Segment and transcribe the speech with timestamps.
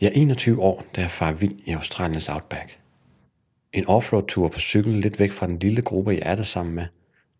[0.00, 2.80] Jeg er 21 år, da jeg farer vild i Australiens outback.
[3.72, 6.86] En offroad-tur på cykel lidt væk fra den lille gruppe, jeg er der sammen med,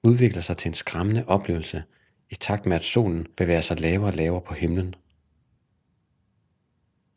[0.03, 1.83] udvikler sig til en skræmmende oplevelse
[2.31, 4.95] i takt med, at solen bevæger sig lavere og lavere på himlen.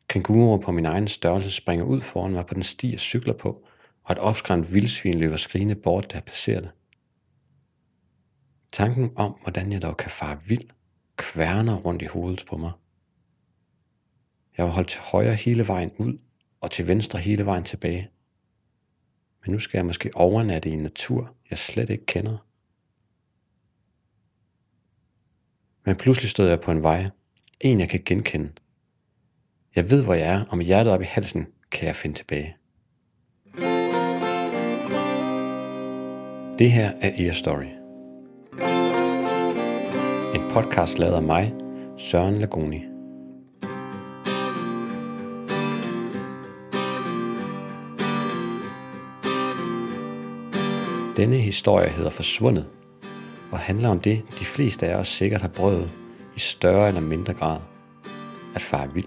[0.08, 3.64] Kænguruer på min egen størrelse springer ud foran mig på den sti, jeg cykler på,
[4.04, 6.70] og et opskræmt vildsvin løber skrigende bort, da jeg passerer det.
[8.72, 10.70] Tanken om, hvordan jeg dog kan fare vild,
[11.16, 12.72] kværner rundt i hovedet på mig.
[14.56, 16.18] Jeg var holdt til højre hele vejen ud,
[16.60, 18.10] og til venstre hele vejen tilbage.
[19.44, 22.36] Men nu skal jeg måske overnatte i en natur, jeg slet ikke kender.
[25.84, 27.06] Men pludselig stod jeg på en vej,
[27.60, 28.52] en jeg kan genkende.
[29.76, 32.56] Jeg ved, hvor jeg er, og med hjertet op i halsen kan jeg finde tilbage.
[36.58, 37.68] Det her er Ear Story.
[40.34, 41.54] En podcast lavet af mig,
[41.98, 42.91] Søren Lagoni.
[51.22, 52.66] Denne historie hedder Forsvundet,
[53.52, 55.90] og handler om det, de fleste af os sikkert har prøvet
[56.36, 57.58] i større eller mindre grad.
[58.54, 59.06] At fare vild.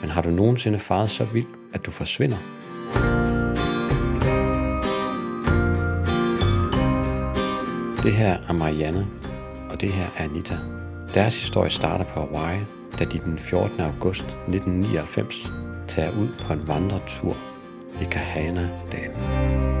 [0.00, 2.36] Men har du nogensinde faret så vild, at du forsvinder?
[8.02, 9.06] Det her er Marianne,
[9.70, 10.58] og det her er Anita.
[11.14, 12.60] Deres historie starter på Hawaii,
[12.98, 13.80] da de den 14.
[13.80, 15.46] august 1999
[15.88, 17.36] tager ud på en vandretur
[18.00, 19.73] i Kahana-dalen.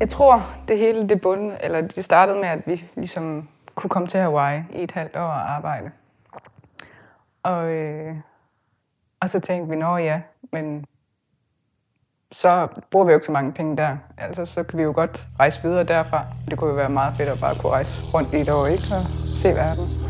[0.00, 4.08] Jeg tror, det hele det bund, eller det startede med, at vi ligesom kunne komme
[4.08, 5.90] til Hawaii i et halvt år og arbejde.
[7.42, 8.16] Og, øh,
[9.20, 10.20] og så tænkte vi, nå ja,
[10.52, 10.84] men
[12.32, 13.96] så bruger vi jo ikke så mange penge der.
[14.18, 16.24] Altså, så kan vi jo godt rejse videre derfra.
[16.48, 18.84] Det kunne jo være meget fedt at bare kunne rejse rundt i et år, ikke?
[18.94, 19.04] Og
[19.36, 20.05] se verden.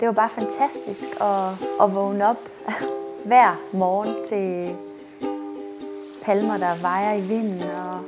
[0.00, 1.48] Det var bare fantastisk at,
[1.82, 2.36] at vågne op
[3.30, 4.76] hver morgen til
[6.24, 7.60] palmer, der vejer i vinden.
[7.62, 8.00] Og,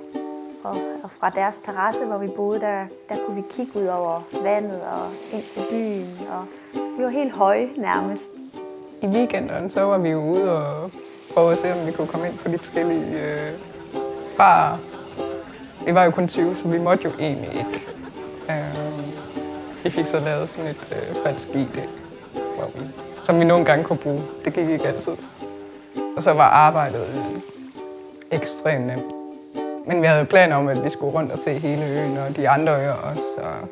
[0.65, 4.23] og, og fra deres terrasse, hvor vi boede, der, der kunne vi kigge ud over
[4.43, 6.29] vandet og ind til byen.
[6.31, 6.45] Og
[6.99, 8.31] vi var helt høje nærmest.
[9.03, 10.91] I weekenden så var vi ude og
[11.35, 13.53] prøve at se, om vi kunne komme ind på de forskellige øh,
[14.37, 14.79] barer.
[15.85, 17.83] Vi var jo kun 20, så vi måtte jo egentlig ikke.
[18.51, 19.28] Øh,
[19.85, 21.83] vi fik så lavet sådan et øh, falsk ID,
[22.33, 22.87] hvor vi,
[23.25, 24.23] som vi nogle gange kunne bruge.
[24.45, 25.13] Det gik ikke altid.
[26.17, 27.41] Og så var arbejdet øh,
[28.31, 29.13] ekstremt nemt.
[29.87, 32.49] Men vi havde planer om, at vi skulle rundt og se hele øen og de
[32.49, 33.23] andre øer også.
[33.37, 33.69] Og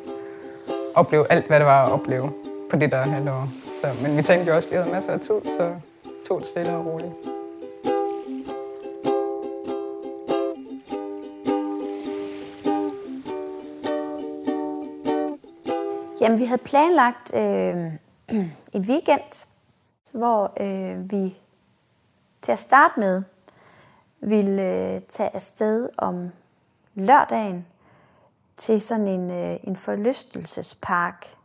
[0.95, 2.31] opleve alt, hvad det var at opleve
[2.69, 3.49] på det der halvår.
[3.81, 5.71] Så, men vi tænkte jo også, at vi havde masser af tid, så
[6.27, 7.36] tog det stille og roligt.
[16.27, 17.93] Jamen, vi havde planlagt øh,
[18.73, 19.47] en weekend,
[20.11, 21.37] hvor øh, vi
[22.41, 23.23] til at starte med
[24.19, 26.29] ville øh, tage afsted om
[26.95, 27.67] lørdagen
[28.57, 31.35] til sådan en, øh, en forlystelsespark,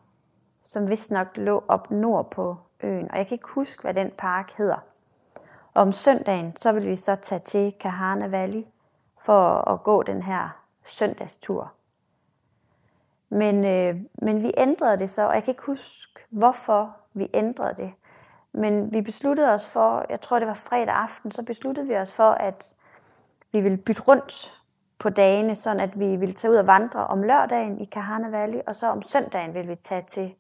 [0.62, 3.10] som vist nok lå op nord på øen.
[3.10, 4.84] Og jeg kan ikke huske, hvad den park hedder.
[5.74, 8.64] Og om søndagen, så ville vi så tage til Kahana Valley
[9.20, 10.48] for at gå den her
[10.84, 11.72] søndagstur.
[13.32, 17.74] Men, øh, men vi ændrede det så, og jeg kan ikke huske, hvorfor vi ændrede
[17.76, 17.92] det.
[18.52, 22.12] Men vi besluttede os for, jeg tror det var fredag aften, så besluttede vi os
[22.12, 22.74] for, at
[23.52, 24.62] vi ville bytte rundt
[24.98, 28.60] på dagene, sådan at vi ville tage ud og vandre om lørdagen i Kahana Valley,
[28.66, 30.34] og så om søndagen ville vi tage til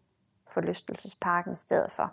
[0.50, 2.12] forlystelsesparken i stedet for.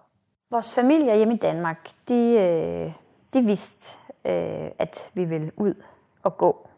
[0.49, 2.93] Vores familie hjemme i Danmark, de, øh,
[3.33, 5.73] de vidste, øh, at vi ville ud
[6.23, 6.69] og gå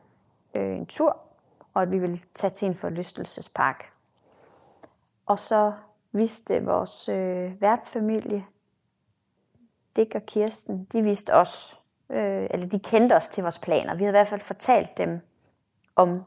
[0.56, 1.18] øh, en tur,
[1.74, 3.92] og at vi ville tage til en forlystelsespark.
[5.26, 5.74] Og så
[6.12, 8.46] vidste vores øh, værtsfamilie,
[9.96, 13.96] Dick og Kirsten, de vidste os, øh, eller de kendte os til vores planer.
[13.96, 15.20] Vi havde i hvert fald fortalt dem
[15.96, 16.24] om,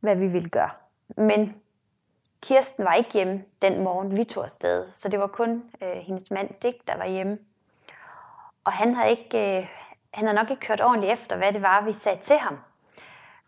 [0.00, 0.70] hvad vi ville gøre.
[1.16, 1.54] Men
[2.42, 6.30] Kirsten var ikke hjemme den morgen, vi tog afsted, så det var kun øh, hendes
[6.30, 7.38] mand Dick, der var hjemme.
[8.64, 9.68] Og han havde, ikke, øh,
[10.14, 12.58] han havde nok ikke kørt ordentligt efter, hvad det var, vi sagde til ham.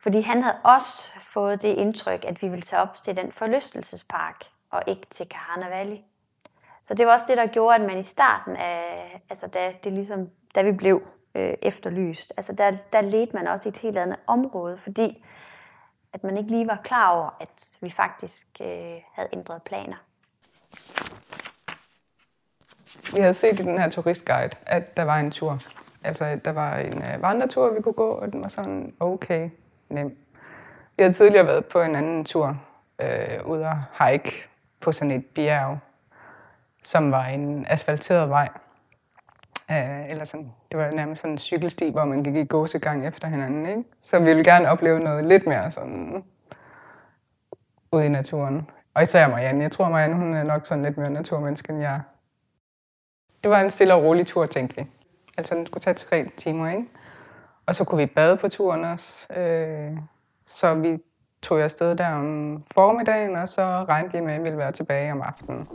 [0.03, 4.45] Fordi han havde også fået det indtryk, at vi ville tage op til den forlystelsespark,
[4.71, 5.97] og ikke til Kahana Valley.
[6.85, 9.93] Så det var også det, der gjorde, at man i starten af, altså da, det
[9.93, 11.03] ligesom, da vi blev
[11.35, 15.25] øh, efterlyst, altså der, der ledte man også i et helt andet område, fordi
[16.13, 19.97] at man ikke lige var klar over, at vi faktisk øh, havde ændret planer.
[23.15, 25.59] Vi havde set i den her turistguide, at der var en tur.
[26.05, 29.51] Altså, der var en øh, vandretur, vi kunne gå, og den var sådan okay
[29.91, 30.17] nem.
[30.99, 32.61] Jeg har tidligere været på en anden tur,
[33.01, 34.45] øh, ude at hike
[34.81, 35.79] på sådan et bjerg,
[36.85, 38.49] som var en asfalteret vej.
[39.71, 43.29] Øh, eller sådan, det var nærmest sådan en cykelsti, hvor man gik i gåsegang efter
[43.29, 43.67] hinanden.
[43.67, 43.85] Ikke?
[44.01, 46.25] Så vi ville gerne opleve noget lidt mere sådan
[47.93, 48.71] ude i naturen.
[48.95, 49.63] Og især Marianne.
[49.63, 52.01] Jeg tror, Marianne hun er nok sådan lidt mere naturmenneske, end jeg
[53.43, 54.87] Det var en stille og rolig tur, tænkte vi.
[55.37, 56.85] Altså, den skulle tage tre timer, ikke?
[57.67, 59.33] Og så kunne vi bade på turen også.
[59.33, 59.99] Øh,
[60.47, 60.99] så vi
[61.43, 65.13] tog afsted der om formiddagen, og så regnede vi med, at vi ville være tilbage
[65.13, 65.69] om aftenen.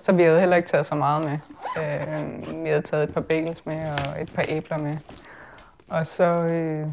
[0.00, 1.38] Så vi havde heller ikke taget så meget med.
[1.82, 4.96] Øh, vi havde taget et par bagels med og et par æbler med.
[5.90, 6.88] Og så øh,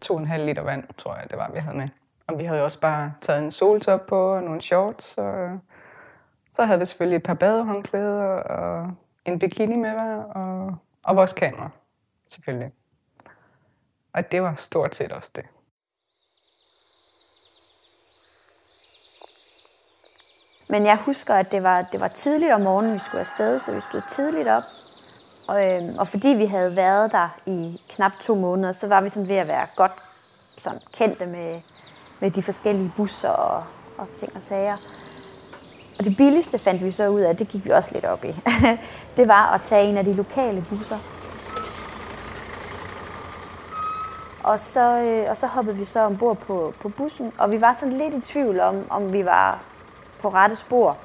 [0.00, 1.88] to og en halv liter vand, tror jeg, det var, vi havde med.
[2.26, 5.14] Og vi havde også bare taget en soltop på og nogle shorts.
[5.14, 5.58] Og
[6.50, 8.92] så havde vi selvfølgelig et par badehåndklæder og
[9.24, 9.96] en bikini med
[10.34, 11.70] og, og vores kamera,
[12.28, 12.72] selvfølgelig.
[14.18, 15.44] Og det var stort set også det.
[20.68, 23.72] Men jeg husker, at det var, det var tidligt om morgenen, vi skulle afsted, så
[23.74, 24.62] vi stod tidligt op.
[25.48, 29.08] Og, øhm, og fordi vi havde været der i knap to måneder, så var vi
[29.08, 29.92] sådan ved at være godt
[30.56, 31.60] sådan kendte med,
[32.20, 33.64] med de forskellige busser og,
[33.98, 34.76] og ting og sager.
[35.98, 38.36] Og det billigste fandt vi så ud af, det gik vi også lidt op i.
[39.16, 41.18] det var at tage en af de lokale busser.
[44.48, 47.76] Og så, øh, og så hoppede vi så ombord på, på bussen, og vi var
[47.80, 49.58] sådan lidt i tvivl om, om vi var
[50.20, 50.96] på rette spor.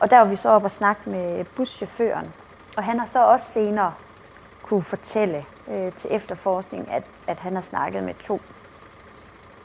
[0.00, 2.32] Og der var vi så op og snakke med buschaufføren.
[2.76, 3.94] Og han har så også senere
[4.62, 8.40] kunne fortælle øh, til efterforskning, at, at han har snakket med to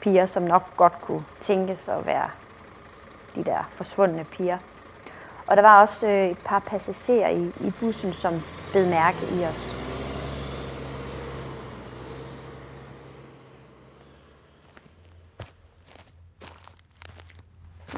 [0.00, 2.30] piger, som nok godt kunne tænkes at være
[3.34, 4.58] de der forsvundne piger.
[5.46, 8.42] Og der var også øh, et par passagerer i, i bussen, som
[8.72, 9.77] bed mærke i os.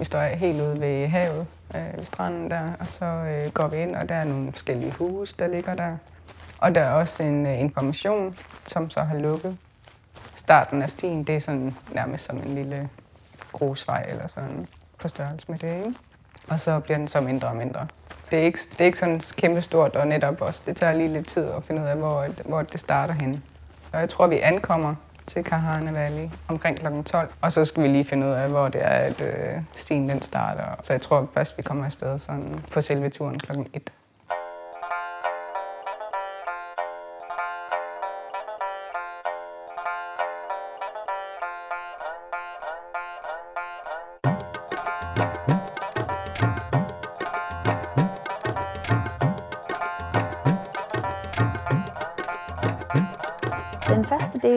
[0.00, 3.76] Vi står helt ude ved havet, øh, ved stranden der, og så øh, går vi
[3.76, 5.96] ind, og der er nogle forskellige huse, der ligger der.
[6.58, 8.36] Og der er også en øh, information,
[8.68, 9.58] som så har lukket.
[10.36, 12.88] Starten af stien, det er sådan nærmest som en lille
[13.52, 14.66] grusvej eller sådan
[14.98, 15.94] på størrelse med det, ikke?
[16.48, 17.86] Og så bliver den så mindre og mindre.
[18.30, 21.12] Det er ikke, det er ikke sådan kæmpe stort, og netop også, det tager lige
[21.12, 23.42] lidt tid at finde ud af, hvor, hvor det starter hen.
[23.92, 24.94] Og jeg tror, vi ankommer
[25.32, 26.86] til Kahana Valley omkring kl.
[27.06, 27.28] 12.
[27.40, 30.22] Og så skal vi lige finde ud af, hvor det er, at øh, stien den
[30.22, 30.64] starter.
[30.82, 33.52] Så jeg tror først, vi kommer afsted sådan på selve turen kl.
[33.74, 33.92] 1.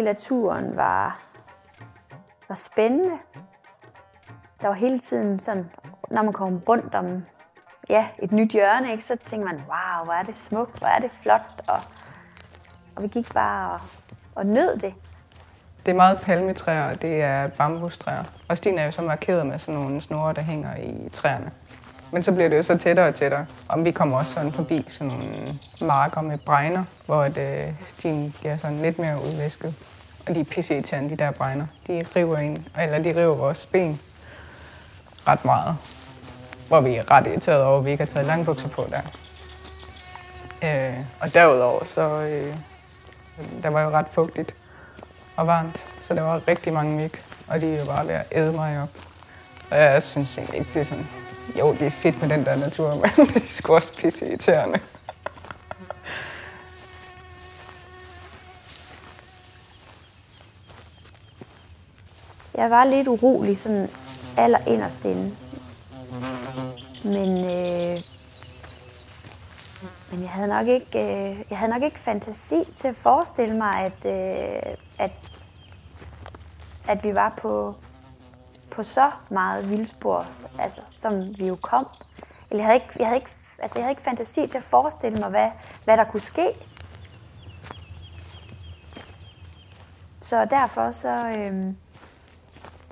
[0.04, 1.20] del af turen var,
[2.50, 3.18] var spændende.
[4.62, 5.72] Der var hele tiden sådan,
[6.12, 7.26] når man kom rundt om
[7.90, 11.00] ja, et nyt hjørne, ikke, så tænkte man, wow, hvor er det smukt, hvor er
[11.00, 11.62] det flot.
[11.68, 11.80] Og,
[12.96, 13.82] og vi gik bare og,
[14.36, 14.94] og nød det.
[15.86, 18.24] Det er meget palmetræer, og det er bambustræer.
[18.48, 21.52] Og stien er jo så markeret med sådan nogle snore, der hænger i træerne.
[22.12, 23.46] Men så bliver det jo så tættere og tættere.
[23.68, 25.26] Og vi kommer også sådan forbi sådan nogle
[25.82, 29.93] marker med bregner, hvor det, øh, stien bliver sådan lidt mere udvæsket.
[30.28, 31.66] Og de er pisse de der bregner.
[31.88, 34.00] De river en, eller de river vores ben
[35.28, 35.76] ret meget.
[36.68, 39.02] Hvor vi er ret irriteret over, at vi ikke har taget lange bukser på der.
[40.64, 42.56] Øh, og derudover, så øh,
[43.64, 44.54] der var jo ret fugtigt
[45.36, 47.14] og varmt, så der var rigtig mange myg,
[47.48, 48.90] og de er jo bare ved at æde mig op.
[49.72, 51.08] Og jeg synes egentlig ikke, det er sådan
[51.60, 54.80] jo, det er fedt med den der natur, men det er sgu også pisse irriterende.
[62.56, 63.90] Jeg var lidt urolig, sådan
[64.38, 65.36] allerinderst inde.
[67.04, 67.98] Men, øh,
[70.12, 73.80] men jeg havde nok ikke, øh, jeg havde nok ikke fantasi til at forestille mig,
[73.80, 75.12] at, øh, at,
[76.88, 77.76] at vi var på,
[78.72, 80.26] på så meget vildspor,
[80.60, 81.88] altså, som vi jo kom.
[82.52, 85.20] Eller jeg havde ikke, jeg havde ikke, altså, jeg havde ikke fantasi til at forestille
[85.20, 85.50] mig, hvad,
[85.84, 86.48] hvad der kunne ske.
[90.22, 91.74] Så derfor så, øh,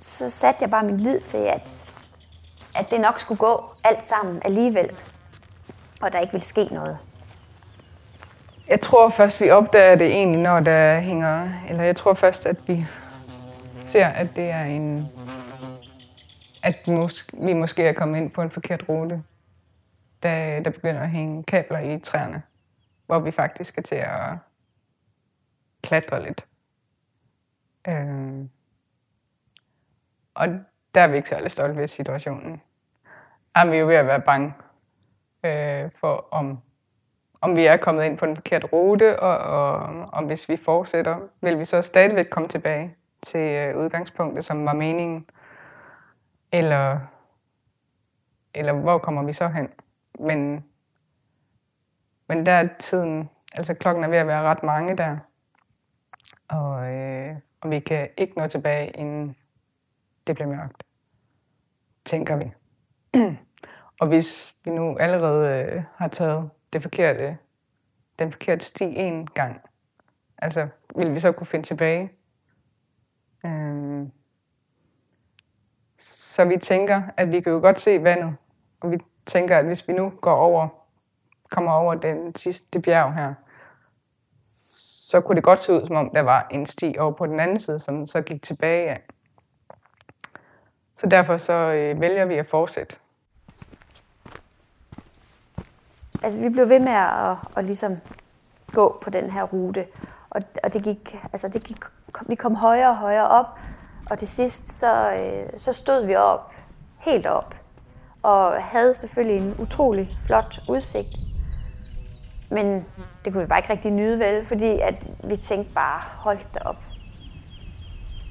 [0.02, 1.86] så satte jeg bare min lid til, at,
[2.76, 4.92] at det nok skulle gå alt sammen alligevel,
[6.02, 6.98] og der ikke ville ske noget.
[8.68, 11.50] Jeg tror først, vi opdager det egentlig, når der hænger...
[11.70, 12.86] Eller jeg tror først, at vi
[13.82, 15.10] ser, at det er en
[16.64, 16.88] at
[17.34, 19.24] vi måske er kommet ind på en forkert rute,
[20.24, 22.42] da der begynder at hænge kabler i træerne,
[23.06, 24.38] hvor vi faktisk skal til at
[25.82, 26.46] klatre lidt.
[27.88, 28.46] Øh,
[30.34, 30.48] og
[30.96, 32.62] der er vi ikke særlig stolte ved situationen.
[33.56, 34.54] Er vi er jo ved at være bange
[35.44, 36.60] øh, for, om,
[37.42, 39.76] om vi er kommet ind på den forkerte rute, og, og
[40.14, 44.74] om hvis vi fortsætter, vil vi så stadigvæk komme tilbage til øh, udgangspunktet, som var
[44.74, 45.30] meningen.
[46.52, 47.00] Eller,
[48.54, 49.70] eller hvor kommer vi så hen?
[50.20, 50.66] Men,
[52.28, 55.18] men der er tiden, altså klokken er ved at være ret mange der.
[56.48, 59.36] Og, øh, og vi kan ikke nå tilbage, inden
[60.32, 60.84] det bliver mørkt.
[62.06, 62.52] Tænker vi.
[64.02, 67.38] og hvis vi nu allerede øh, har taget det forkerte,
[68.20, 69.62] den forkerte sti en gang,
[70.38, 72.12] altså vil vi så kunne finde tilbage?
[73.46, 74.08] Øh,
[76.00, 78.36] så vi tænker, at vi kan jo godt se vandet,
[78.82, 80.68] og vi tænker, at hvis vi nu går over,
[81.50, 83.34] kommer over den sidste bjerg her,
[85.10, 87.40] så kunne det godt se ud, som om der var en sti over på den
[87.40, 89.02] anden side, som så gik tilbage af.
[91.02, 92.96] Så derfor så øh, vælger vi at fortsætte.
[96.24, 97.98] Altså, vi blev ved med at, at, at ligesom
[98.74, 99.86] gå på den her rute,
[100.30, 101.78] og, og det gik, altså det gik,
[102.28, 103.60] vi kom højere og højere op,
[104.10, 106.54] og til sidst så, øh, så stod vi op,
[106.98, 107.56] helt op,
[108.24, 111.18] og havde selvfølgelig en utrolig flot udsigt.
[112.50, 112.86] Men
[113.26, 116.60] det kunne vi bare ikke rigtig nyde vel, fordi at vi tænkte bare, hold da
[116.66, 116.84] op.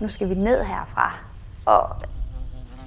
[0.01, 1.19] Nu skal vi ned herfra.
[1.67, 1.91] Og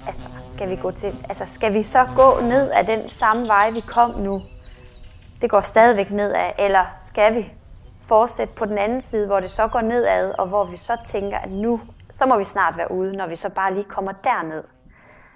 [0.06, 3.70] altså, skal vi gå til, altså, skal vi så gå ned af den samme vej,
[3.70, 4.42] vi kom nu?
[5.42, 7.52] Det går stadigvæk nedad, eller skal vi
[8.00, 11.38] fortsætte på den anden side, hvor det så går nedad, og hvor vi så tænker,
[11.38, 11.80] at nu,
[12.10, 14.64] så må vi snart være ude, når vi så bare lige kommer derned.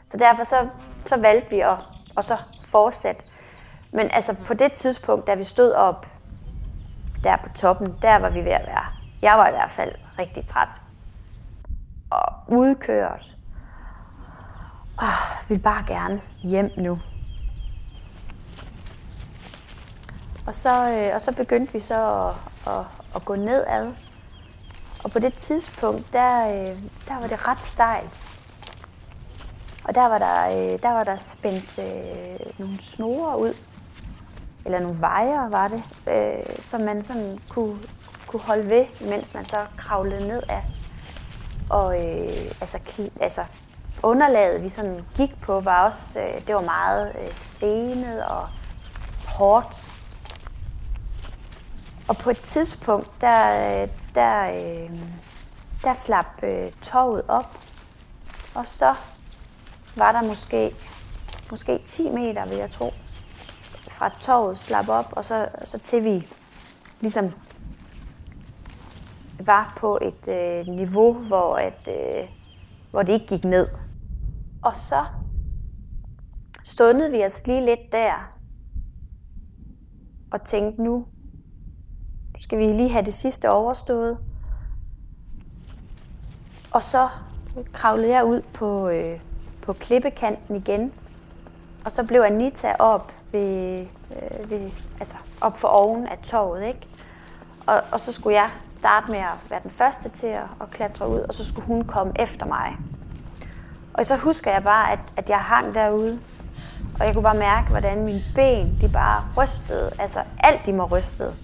[0.09, 0.69] Så derfor så,
[1.05, 1.79] så valgte vi at,
[2.17, 3.25] at så fortsætte.
[3.93, 6.07] Men altså på det tidspunkt, da vi stod op
[7.25, 8.85] der på toppen, der var vi ved at være.
[9.23, 10.69] Jeg var i hvert fald rigtig træt.
[12.11, 13.38] Og udkørt.
[15.03, 16.99] Oh, vil bare gerne hjem nu.
[20.47, 22.35] Og så, øh, og så begyndte vi så at,
[22.73, 23.93] at, at gå nedad.
[25.05, 26.79] Og på det tidspunkt, der, øh,
[27.09, 28.39] der var det ret stejlt.
[29.85, 33.55] Og der var der, øh, der, var der spændt øh, nogle snore ud,
[34.65, 37.79] eller nogle vejer var det, øh, som man sådan kunne,
[38.27, 40.65] kunne holde ved, mens man så kravlede ned af.
[41.71, 42.79] Og øh, altså,
[43.21, 43.45] altså,
[44.03, 48.49] underlaget, vi sådan gik på, var også, øh, det var meget øh, stenet og
[49.27, 49.89] hårdt.
[52.09, 54.91] Og på et tidspunkt, der, øh, der, øh,
[55.85, 57.59] der slap øh, toget op,
[58.55, 58.95] og så
[59.97, 60.75] var der måske,
[61.51, 62.93] måske 10 meter, vil jeg tro,
[63.91, 66.27] fra toget slap op, og så, så til vi
[67.01, 67.33] ligesom
[69.41, 72.29] var på et øh, niveau, hvor, at, øh,
[72.91, 73.69] hvor det ikke gik ned.
[74.63, 75.05] Og så
[76.65, 78.39] stundede vi os lige lidt der
[80.31, 81.07] og tænkte, nu
[82.39, 84.19] skal vi lige have det sidste overstået.
[86.73, 87.09] Og så
[87.73, 89.21] kravlede jeg ud på, øh,
[89.63, 90.93] på klippekanten igen.
[91.85, 93.81] Og så blev Anita op ved,
[94.23, 96.89] øh, ved, altså op for oven af toget, ikke?
[97.67, 101.09] Og, og så skulle jeg starte med at være den første til at, at klatre
[101.09, 102.77] ud, og så skulle hun komme efter mig.
[103.99, 106.19] Og så husker jeg bare, at, at jeg hang derude,
[107.01, 109.91] og jeg kunne bare mærke, hvordan mine ben, de bare rystede.
[109.99, 111.35] Altså alt i mig rystede.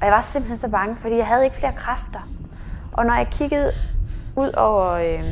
[0.00, 2.28] Og jeg var simpelthen så bange, fordi jeg havde ikke flere kræfter.
[2.92, 3.72] Og når jeg kiggede
[4.36, 5.24] ud over øh,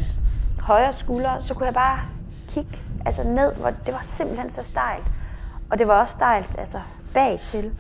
[0.60, 2.00] højre skulder, så kunne jeg bare
[2.48, 5.06] kigge altså ned, hvor det var simpelthen så stejlt.
[5.70, 6.80] Og det var også stejlt altså
[7.14, 7.72] bag til.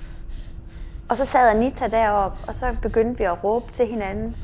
[1.08, 4.36] Og så sad Anita deroppe, og så begyndte vi at råbe til hinanden.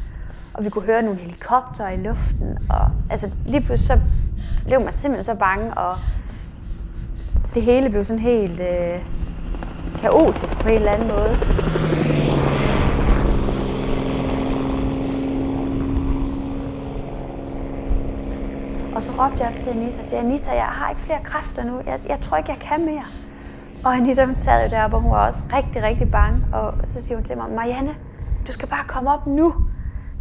[0.55, 2.59] Og vi kunne høre nogle helikopter i luften.
[2.71, 4.01] Og altså lige pludselig så
[4.65, 5.97] blev man simpelthen så bange, og
[7.55, 9.01] det hele blev sådan helt øh,
[10.01, 11.39] kaotisk på en eller anden måde.
[18.95, 21.65] Og så råbte jeg op til Anita og sagde, Anita, jeg har ikke flere kræfter
[21.65, 21.81] nu.
[21.87, 23.05] Jeg, jeg tror ikke, jeg kan mere.
[23.85, 26.47] Og Anita hun sad jo deroppe, og hun var også rigtig, rigtig bange.
[26.53, 27.95] Og så siger hun til mig, Marianne,
[28.47, 29.55] du skal bare komme op nu.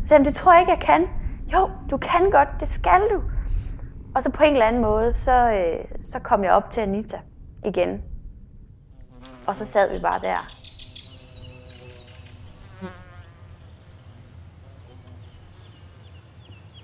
[0.01, 1.07] Så sagde det tror jeg ikke, jeg kan.
[1.53, 3.23] Jo, du kan godt, det skal du.
[4.15, 7.19] Og så på en eller anden måde, så, øh, så kom jeg op til Anita
[7.65, 8.01] igen.
[9.47, 10.61] Og så sad vi bare der.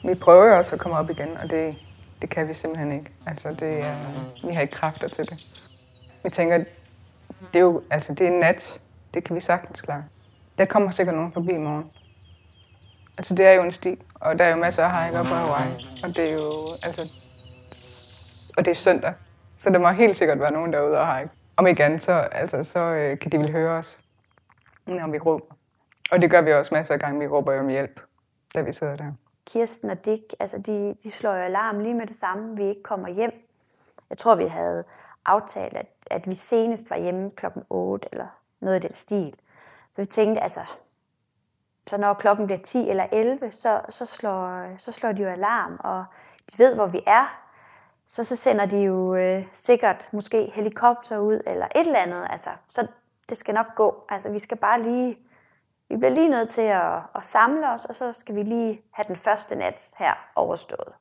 [0.07, 1.75] Vi prøver også at komme op igen, og det,
[2.21, 3.11] det kan vi simpelthen ikke.
[3.25, 5.47] Altså, det, uh, vi har ikke kræfter til det.
[6.23, 6.57] Vi tænker,
[7.53, 8.81] det er jo altså, det er nat.
[9.13, 10.03] Det kan vi sagtens klare.
[10.57, 11.85] Der kommer sikkert nogen forbi i morgen.
[13.17, 15.73] Altså, det er jo en sti, og der er jo masser af hike på Hawaii.
[16.03, 17.11] Og det er jo, altså...
[18.57, 19.13] Og det er søndag,
[19.57, 21.29] så der må helt sikkert være nogen derude og hike.
[21.57, 23.99] Om ikke andet, så, altså, så øh, kan de vel høre os,
[24.85, 25.55] når vi råber.
[26.11, 27.19] Og det gør vi også masser af gange.
[27.19, 28.01] Vi råber jo om hjælp,
[28.55, 29.11] da vi sidder der.
[29.47, 32.83] Kirsten og Dick, altså de, de slår jo alarm lige med det samme, vi ikke
[32.83, 33.31] kommer hjem.
[34.09, 34.83] Jeg tror, vi havde
[35.25, 38.27] aftalt, at, at vi senest var hjemme klokken 8 eller
[38.59, 39.35] noget i den stil.
[39.91, 40.61] Så vi tænkte, altså,
[41.87, 45.77] så når klokken bliver 10 eller 11, så, så, slår, så slår de jo alarm,
[45.79, 46.05] og
[46.51, 47.43] de ved, hvor vi er.
[48.07, 52.27] Så, så sender de jo øh, sikkert måske helikopter ud, eller et eller andet.
[52.29, 52.87] Altså, så
[53.29, 54.03] det skal nok gå.
[54.09, 55.17] Altså, vi skal bare lige,
[55.89, 59.05] vi bliver lige nødt til at, at samle os, og så skal vi lige have
[59.07, 60.93] den første nat her overstået.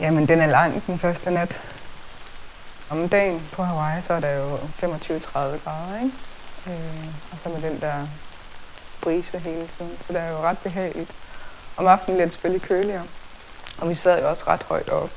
[0.00, 1.60] Jamen, den er lang, den første nat.
[2.90, 6.16] Om dagen på Hawaii, så er der jo 25-30 grader, ikke?
[6.66, 8.06] Øh, og så med den der
[9.00, 11.10] brise hele tiden, så det er jo ret behageligt.
[11.76, 13.02] Om aftenen lidt selvfølgelig køligere.
[13.78, 15.10] Og vi sad jo også ret højt op.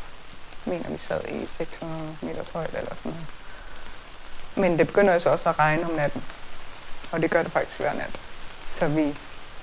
[0.65, 3.25] Jeg mener, vi sad i 600 meters højde eller sådan noget.
[4.55, 6.23] Men det begynder jo så også at regne om natten.
[7.11, 8.19] Og det gør det faktisk hver nat.
[8.71, 9.17] Så vi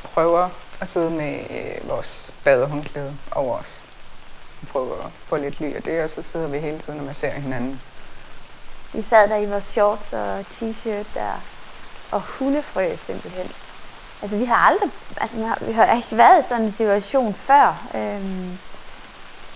[0.05, 0.49] prøver
[0.81, 3.81] at sidde med øh, vores badehåndklæde over os
[4.67, 7.41] prøve at få lidt ly af det, og så sidder vi hele tiden og masserer
[7.41, 7.81] hinanden.
[8.93, 11.43] Vi sad der i vores shorts og t-shirt der,
[12.11, 13.53] og hundefrø simpelthen.
[14.23, 17.35] Altså vi har aldrig, altså vi har, vi har ikke været i sådan en situation
[17.35, 17.89] før.
[17.95, 18.59] Øhm,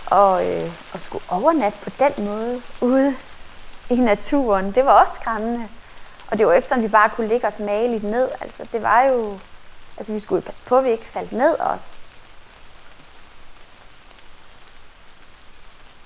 [0.05, 3.15] og øh, og skulle overnatte på den måde ude
[3.89, 5.67] i naturen, det var også skræmmende.
[6.31, 8.29] Og det var jo ikke sådan, at vi bare kunne ligge os maligt ned.
[8.41, 9.39] Altså det var jo,
[9.97, 11.95] altså vi skulle passe på, at vi ikke faldt ned også.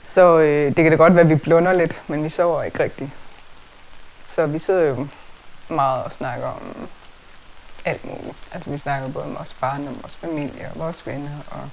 [0.09, 2.83] Så øh, det kan da godt være, at vi blunder lidt, men vi sover ikke
[2.83, 3.09] rigtigt.
[4.25, 5.07] Så vi sidder jo
[5.67, 6.89] meget og snakker om
[7.85, 8.37] alt muligt.
[8.51, 11.69] Altså vi snakker både om vores barn, om vores familie og vores venner, og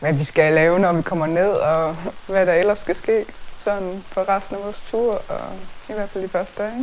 [0.00, 3.26] hvad vi skal lave, når vi kommer ned, og hvad der ellers skal ske
[3.64, 5.52] sådan for resten af vores tur, og
[5.88, 6.78] i hvert fald de første dage.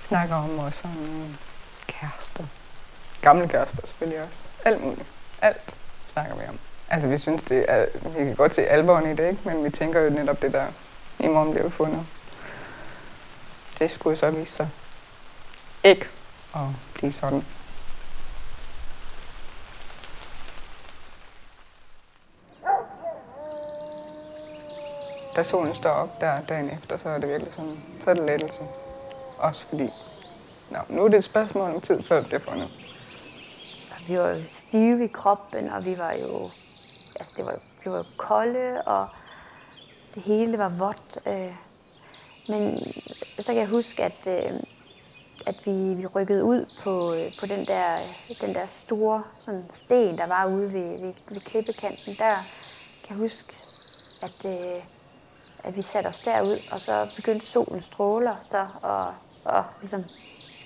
[0.00, 1.36] Vi snakker om vores sådan,
[1.86, 2.44] kærester.
[3.22, 4.48] Gamle kærester selvfølgelig også.
[4.64, 5.08] Alt muligt.
[5.42, 5.74] Alt
[6.12, 6.58] snakker vi om.
[6.90, 7.86] Altså, vi synes, det er,
[8.18, 9.40] vi kan godt se alvoren i det, ikke?
[9.44, 10.66] men vi tænker jo netop det der,
[11.18, 12.06] i morgen bliver fundet.
[13.78, 14.68] Det skulle så vise sig
[15.84, 16.06] ikke
[16.54, 16.60] at
[16.94, 17.44] blive sådan.
[25.36, 28.22] Da solen står op der dagen efter, så er det virkelig sådan, så er det
[28.22, 28.60] lettelse.
[29.38, 29.90] Også fordi,
[30.70, 32.68] nå, nu er det et spørgsmål om tid, før det bliver fundet.
[34.06, 36.50] Vi var jo stive i kroppen, og vi var jo
[37.20, 39.08] altså det var, blev var kolde, og
[40.14, 41.18] det hele var vådt.
[41.26, 41.54] Øh.
[42.48, 42.76] Men
[43.38, 44.60] så kan jeg huske, at, øh,
[45.46, 47.96] at vi, vi rykkede ud på, øh, på den, der,
[48.40, 52.14] den der store sådan sten, der var ude ved, ved, ved klippekanten.
[52.18, 52.36] Der
[53.04, 53.52] kan jeg huske,
[54.22, 54.84] at, øh,
[55.64, 60.04] at vi satte os derud, og så begyndte solen stråler så, og, og ligesom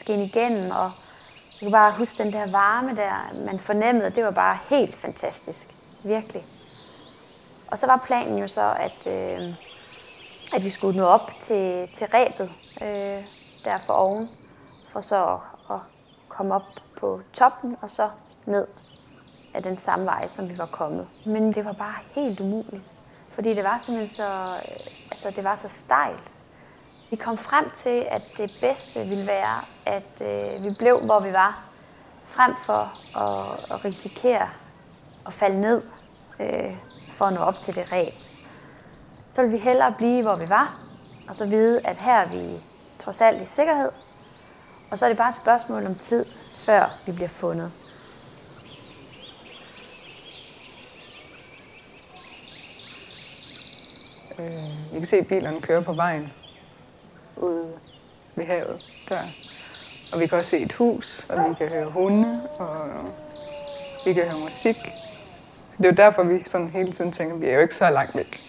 [0.01, 0.91] skinne igennem, og
[1.61, 5.69] jeg kan bare huske den der varme der, man fornemmede, det var bare helt fantastisk.
[6.05, 6.45] Virkelig.
[7.71, 9.55] Og så var planen jo så, at, øh,
[10.53, 12.51] at vi skulle nå op til, til rebet
[12.83, 13.25] øh,
[13.65, 14.27] der for oven,
[14.93, 15.81] for så at, at
[16.29, 16.63] komme op
[17.01, 18.11] på toppen og så
[18.47, 18.67] ned
[19.55, 21.09] af den samme vej, som vi var kommet.
[21.27, 22.83] Men det var bare helt umuligt,
[23.33, 26.31] fordi det var simpelthen så, øh, altså det var så stejlt.
[27.11, 31.33] Vi kom frem til, at det bedste ville være, at øh, vi blev, hvor vi
[31.33, 31.65] var,
[32.27, 34.49] frem for at, at risikere
[35.29, 35.83] falde ned
[36.41, 36.77] øh,
[37.13, 38.15] for at nå op til det ræb.
[39.31, 40.75] Så vil vi hellere blive, hvor vi var,
[41.29, 42.61] og så vide, at her er vi
[42.99, 43.91] trods alt i sikkerhed.
[44.91, 46.25] Og så er det bare et spørgsmål om tid,
[46.57, 47.73] før vi bliver fundet.
[54.41, 56.33] Øh, vi kan se, at bilerne kører på vejen
[57.37, 57.73] ude
[58.35, 59.23] ved havet der.
[60.13, 62.89] Og vi kan også se et hus, og vi kan høre hunde, og
[64.05, 64.77] vi kan høre musik.
[65.81, 67.91] Det er jo derfor, vi sådan hele tiden tænker, at vi er jo ikke så
[67.91, 68.41] langt væk.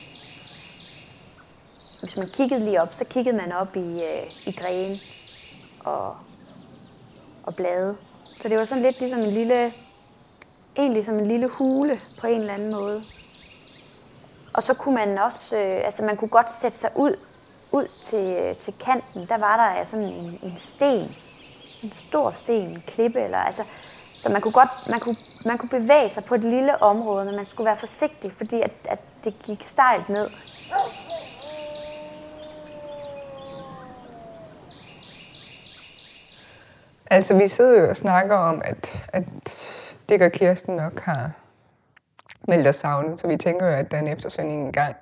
[1.99, 4.95] Hvis man kiggede lige op, så kiggede man op i, øh, i grene
[5.79, 6.15] og,
[7.43, 7.95] og blade.
[8.41, 9.73] Så det var sådan lidt ligesom en lille,
[10.77, 13.03] egentlig som en lille hule på en eller anden måde.
[14.53, 17.15] Og så kunne man også, øh, altså man kunne godt sætte sig ud,
[17.71, 19.25] ud til, øh, til kanten.
[19.29, 21.15] Der var der sådan en, en sten,
[21.83, 23.63] en stor sten, en klippe, eller altså,
[24.21, 27.35] så man kunne, godt, man, kunne, man kunne bevæge sig på et lille område, men
[27.35, 30.29] man skulle være forsigtig, fordi at, at det gik stejlt ned.
[37.05, 39.25] Altså, vi sidder jo og snakker om, at, at
[40.09, 41.31] Dick og Kirsten nok har
[42.47, 44.95] meldt os savnet, så vi tænker jo, at der er en eftersøgning i gang.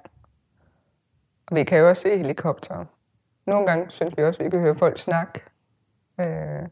[1.47, 2.85] Og vi kan jo også se helikopter.
[3.45, 5.41] Nogle gange synes vi også, at vi kan høre folk snakke.
[6.19, 6.67] Øh,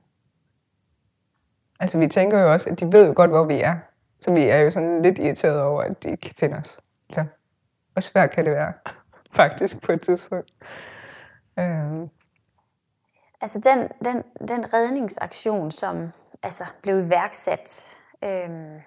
[1.80, 3.76] altså, vi tænker jo også, at de ved jo godt, hvor vi er.
[4.20, 6.78] Så vi er jo sådan lidt irriteret over, at de ikke kan finde os.
[7.14, 7.26] Så,
[7.94, 8.74] hvor svært kan det være,
[9.40, 10.54] faktisk, på et tidspunkt.
[11.60, 12.10] Øhm.
[13.42, 16.12] Altså den, den, den redningsaktion, som
[16.44, 18.82] altså, blev iværksat, øhm,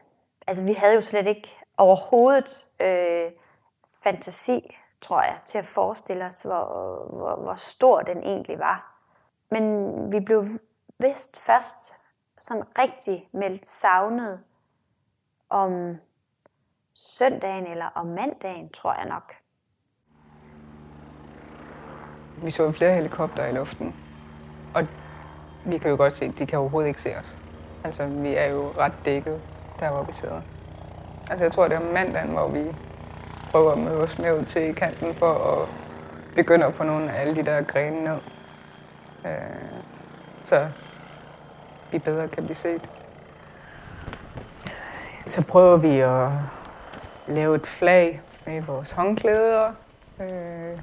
[0.46, 3.30] altså vi havde jo slet ikke overhovedet øh,
[4.02, 6.64] fantasi, tror jeg, til at forestille os, hvor,
[7.12, 9.04] hvor, hvor stor den egentlig var.
[9.50, 10.44] Men vi blev
[10.98, 11.99] vist først
[12.40, 14.40] sådan rigtig meldt savnet
[15.50, 15.96] om
[16.94, 19.34] søndagen eller om mandagen, tror jeg nok.
[22.42, 23.94] Vi så flere helikopter i luften,
[24.74, 24.86] og
[25.66, 27.38] vi kan jo godt se, at de kan overhovedet ikke se os.
[27.84, 29.42] Altså, vi er jo ret dækket,
[29.80, 30.42] der hvor vi sidder.
[31.30, 32.76] Altså, jeg tror, det er mandagen, hvor vi
[33.50, 35.68] prøver at møde os med ud til kanten for at
[36.34, 38.18] begynde at få nogle af alle de der grene ned.
[39.24, 39.82] Øh,
[40.42, 40.68] så
[41.92, 42.88] vi bedre kan blive set.
[45.24, 46.28] Så prøver vi at
[47.26, 49.72] lave et flag med vores håndklæder.
[50.20, 50.78] Øh,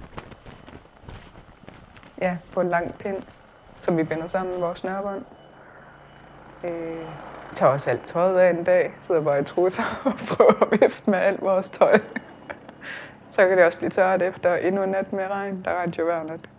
[2.21, 3.23] ja, på en lang pind,
[3.79, 5.25] som vi binder sammen med vores snørbånd.
[6.63, 7.05] Øh,
[7.53, 11.09] tager også alt tøjet af en dag, sidder bare i trusser og prøver at vifte
[11.09, 11.93] med alt vores tøj.
[13.29, 15.61] Så kan det også blive tørt efter endnu en nat med regn.
[15.65, 16.49] Der er jo hver nat.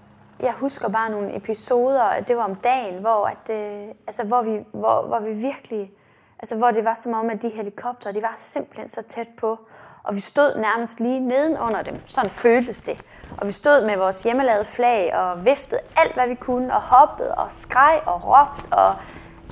[0.42, 4.58] Jeg husker bare nogle episoder, det var om dagen, hvor, at, øh, altså, hvor, vi,
[4.72, 5.92] hvor, hvor vi virkelig,
[6.38, 9.58] altså, hvor det var som om, at de helikopter, de var simpelthen så tæt på,
[10.02, 12.00] og vi stod nærmest lige nedenunder dem.
[12.06, 13.04] Sådan føltes det.
[13.38, 17.34] Og vi stod med vores hjemmelavede flag og viftede alt, hvad vi kunne, og hoppede
[17.34, 18.72] og skreg og råbte.
[18.72, 18.94] Og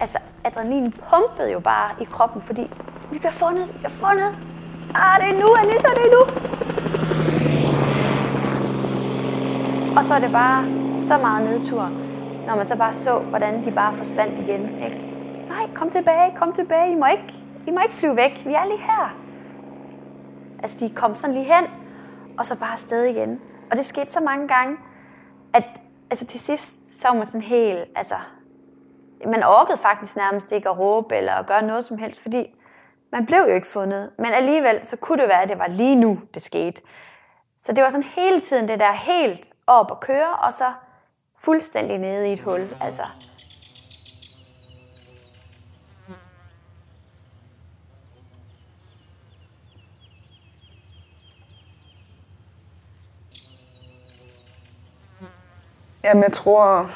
[0.00, 2.70] altså, adrenalin pumpede jo bare i kroppen, fordi
[3.12, 4.34] vi bliver fundet, vi bliver fundet.
[4.94, 6.65] Ah, det er nu, Anissa, det er nu.
[9.96, 10.64] Og så er det bare
[11.00, 11.82] så meget nedtur,
[12.46, 14.84] når man så bare så, hvordan de bare forsvandt igen.
[14.84, 14.96] Ikke?
[15.48, 17.34] Nej, kom tilbage, kom tilbage, I må, ikke,
[17.66, 19.16] I må ikke flyve væk, vi er lige her.
[20.62, 21.64] Altså, de kom sådan lige hen,
[22.38, 23.40] og så bare afsted igen.
[23.70, 24.76] Og det skete så mange gange,
[25.54, 25.64] at
[26.10, 28.14] altså, til sidst så var man sådan helt, altså,
[29.26, 32.46] man orkede faktisk nærmest ikke at råbe eller at gøre noget som helst, fordi
[33.12, 34.10] man blev jo ikke fundet.
[34.18, 36.82] Men alligevel, så kunne det være, at det var lige nu, det skete.
[37.60, 40.72] Så det var sådan hele tiden det der helt op og køre, og så
[41.38, 42.76] fuldstændig nede i et hul.
[42.80, 43.02] Altså,
[56.04, 56.90] Jamen, jeg tror,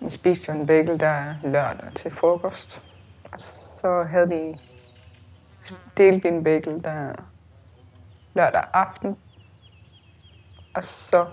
[0.00, 2.82] vi spiste jo en bagel der lørdag til frokost.
[3.32, 4.58] Og så havde vi
[5.96, 7.12] delt en bagel der
[8.34, 9.16] lørdag aften.
[10.74, 11.26] Og så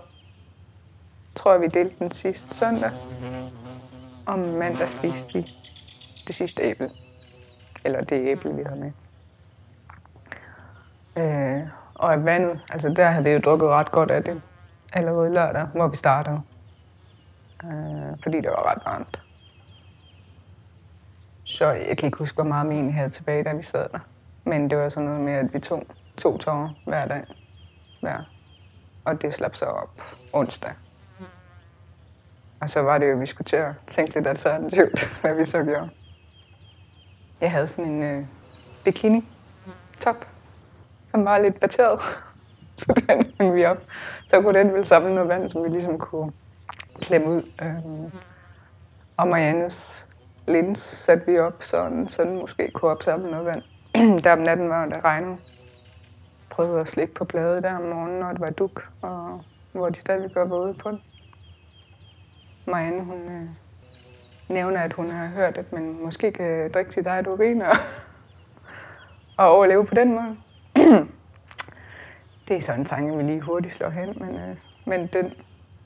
[1.40, 2.92] tror jeg, vi delte den sidste søndag.
[4.26, 5.42] Og mandag spiste vi
[6.28, 6.90] det sidste æble.
[7.86, 8.92] Eller det æble, vi havde med.
[11.16, 14.42] Øh, og af vandet, altså der havde vi jo drukket ret godt af det
[14.94, 16.42] allerede lørdag, hvor vi startede.
[17.64, 19.20] Øh, fordi det var ret varmt.
[21.44, 24.00] Så jeg kan ikke huske, hvor meget vi egentlig havde tilbage, da vi sad der.
[24.44, 25.84] Men det var sådan noget med, at vi tog
[26.18, 27.24] to tårer hver dag.
[28.02, 28.18] Hver.
[29.06, 30.02] Og det slap så op
[30.34, 30.72] onsdag.
[32.62, 35.46] Og så var det jo, at vi skulle til at tænke lidt alternativt, hvad vi
[35.46, 35.90] så gjorde.
[37.42, 38.26] Jeg havde sådan en øh,
[38.86, 40.26] bikini-top,
[41.08, 42.02] som var lidt bateret.
[42.80, 43.78] så den hængte vi op.
[44.28, 46.32] Så kunne den vel samle noget vand, som vi ligesom kunne
[47.02, 47.52] klemme ud.
[47.62, 48.12] Øhm,
[49.18, 50.06] og Mariannes
[50.48, 53.64] lins satte vi op, så, så den måske kunne opsamle noget vand.
[54.24, 55.38] der om natten var det regnede.
[56.50, 59.42] Prøvede at slikke på bladet der om morgenen, når det var duk, og
[59.72, 61.02] hvor de stadigvæk var våde på den.
[62.70, 63.50] Marianne, hun øh,
[64.50, 67.74] nævner, at hun har hørt, at man måske kan drikke sit eget urin og,
[69.38, 70.38] og overleve på den måde.
[72.48, 74.56] det er sådan en tanke, vi lige hurtigt slår hen, men, øh,
[74.86, 75.34] men den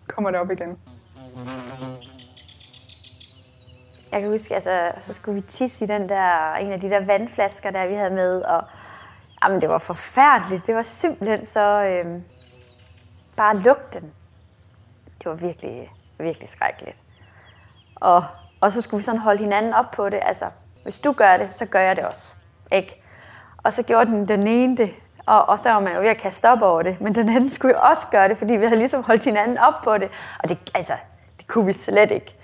[0.08, 0.78] kommer der op igen.
[4.12, 7.06] Jeg kan huske, altså, så skulle vi tisse i den der, en af de der
[7.06, 8.64] vandflasker, der vi havde med, og
[9.44, 10.68] jamen, det var forfærdeligt.
[10.68, 12.22] Det var simpelthen så øh,
[13.36, 14.14] bare lugten.
[15.18, 15.92] Det var virkelig,
[16.24, 17.02] virkelig skrækkeligt.
[17.96, 18.26] Og,
[18.62, 20.20] og så skulle vi sådan holde hinanden op på det.
[20.22, 20.46] Altså,
[20.84, 22.34] hvis du gør det, så gør jeg det også.
[22.72, 23.04] Ikke?
[23.58, 24.94] Og så gjorde den, den ene det,
[25.26, 27.02] og, og så var man jo ved at kaste op over det.
[27.02, 29.74] Men den anden skulle jo også gøre det, fordi vi havde ligesom holdt hinanden op
[29.84, 30.10] på det.
[30.44, 30.94] Og det, altså,
[31.38, 32.36] det kunne vi slet ikke.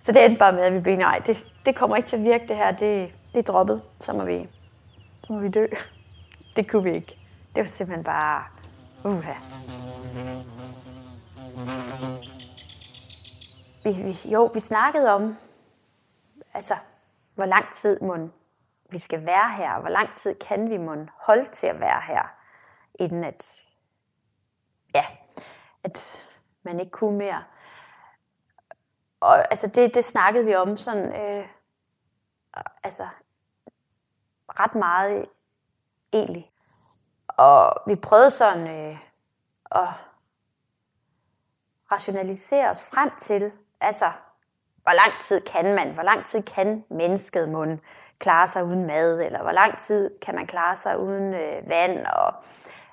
[0.00, 2.22] Så det endte bare med, at vi blev, nej, det, det kommer ikke til at
[2.22, 4.48] virke det her, det, det er droppet, så må vi,
[5.24, 5.66] så må vi dø.
[6.56, 7.18] Det kunne vi ikke.
[7.54, 8.42] Det var simpelthen bare,
[9.04, 9.32] uha.
[13.84, 15.36] Vi, vi, jo, vi snakkede om,
[16.54, 16.76] altså,
[17.34, 18.16] hvor lang tid må
[18.90, 22.22] vi skal være her, hvor lang tid kan vi må holde til at være her,
[22.94, 23.64] inden at,
[24.94, 25.06] ja,
[25.84, 26.24] at
[26.62, 27.44] man ikke kunne mere.
[29.20, 31.48] Og altså det, det snakkede vi om sådan, øh,
[32.82, 33.08] altså
[34.48, 35.26] ret meget
[36.12, 36.52] egentlig.
[37.26, 38.98] Og vi prøvede sådan øh,
[39.70, 39.88] at
[41.92, 44.10] rationalisere os frem til, altså
[44.82, 47.78] hvor lang tid kan man, hvor lang tid kan mennesket mund
[48.18, 52.06] klare sig uden mad, eller hvor lang tid kan man klare sig uden øh, vand.
[52.06, 52.34] Og,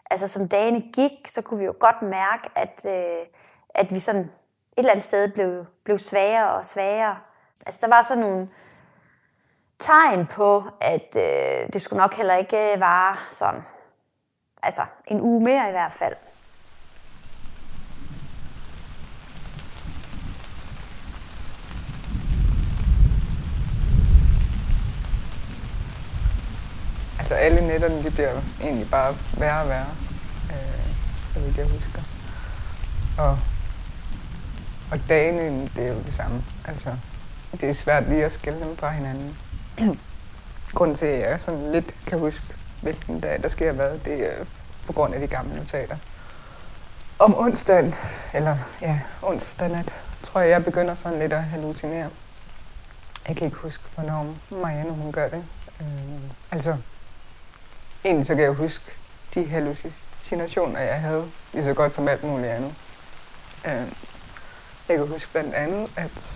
[0.10, 3.25] altså som dagene gik, så kunne vi jo godt mærke, at, øh,
[3.69, 4.30] at vi sådan et
[4.78, 7.17] eller andet sted blev, blev svagere og svagere.
[7.65, 8.49] Altså der var sådan nogle
[9.80, 13.62] tegn på, at øh, det skulle nok heller ikke øh, vare sådan,
[14.63, 16.15] altså en uge mere i hvert fald.
[27.29, 29.85] Altså alle nætterne, de bliver egentlig bare værre og værre,
[30.49, 30.93] øh,
[31.33, 32.01] så vidt jeg husker.
[33.17, 33.39] Og,
[34.91, 36.43] og dagene, det er jo det samme.
[36.65, 36.89] Altså,
[37.61, 39.37] det er svært lige at skille dem fra hinanden.
[40.73, 42.45] Grunden til, at jeg sådan lidt kan huske,
[42.81, 44.45] hvilken dag der sker hvad, det er
[44.85, 45.97] på grund af de gamle notater.
[47.19, 47.95] Om onsdagen,
[48.33, 52.09] eller ja, onsdag nat, tror jeg, jeg begynder sådan lidt at hallucinere.
[53.27, 55.43] Jeg kan ikke huske, hvornår Marianne hun gør det.
[55.81, 55.87] Øh,
[56.51, 56.77] altså,
[58.03, 58.85] egentlig så kan jeg huske
[59.33, 62.73] de hallucinationer, jeg havde, lige så godt som alt muligt andet.
[63.65, 63.88] Øh,
[64.89, 66.33] jeg kan huske blandt andet, at,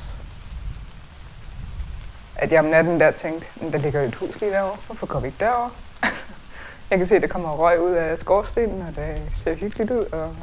[2.36, 5.28] at jeg om natten der tænkte, der ligger et hus lige derovre, hvorfor går vi
[5.28, 5.70] ikke derover?
[6.90, 10.06] jeg kan se, at der kommer røg ud af skorstenen, og det ser hyggeligt ud,
[10.12, 10.36] og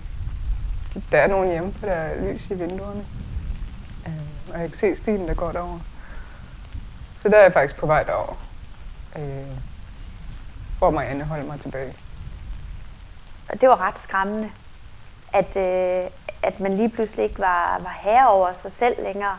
[1.12, 3.06] der er nogen hjemme, for der er lys i vinduerne.
[4.06, 4.12] Øh,
[4.54, 5.78] og jeg kan se stilen, der går derover.
[7.22, 8.36] Så der er jeg faktisk på vej derover.
[9.16, 9.69] Øh,
[10.80, 11.96] hvor Marianne holdt mig tilbage.
[13.48, 14.50] Og det var ret skræmmende,
[15.32, 16.10] at, øh,
[16.42, 19.38] at man lige pludselig ikke var, var herre over sig selv længere.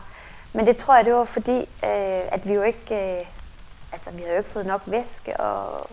[0.52, 3.26] Men det tror jeg, det var fordi, øh, at vi jo ikke, øh,
[3.92, 5.86] altså vi havde jo ikke fået nok væske, og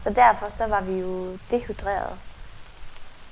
[0.00, 2.18] så derfor så var vi jo dehydreret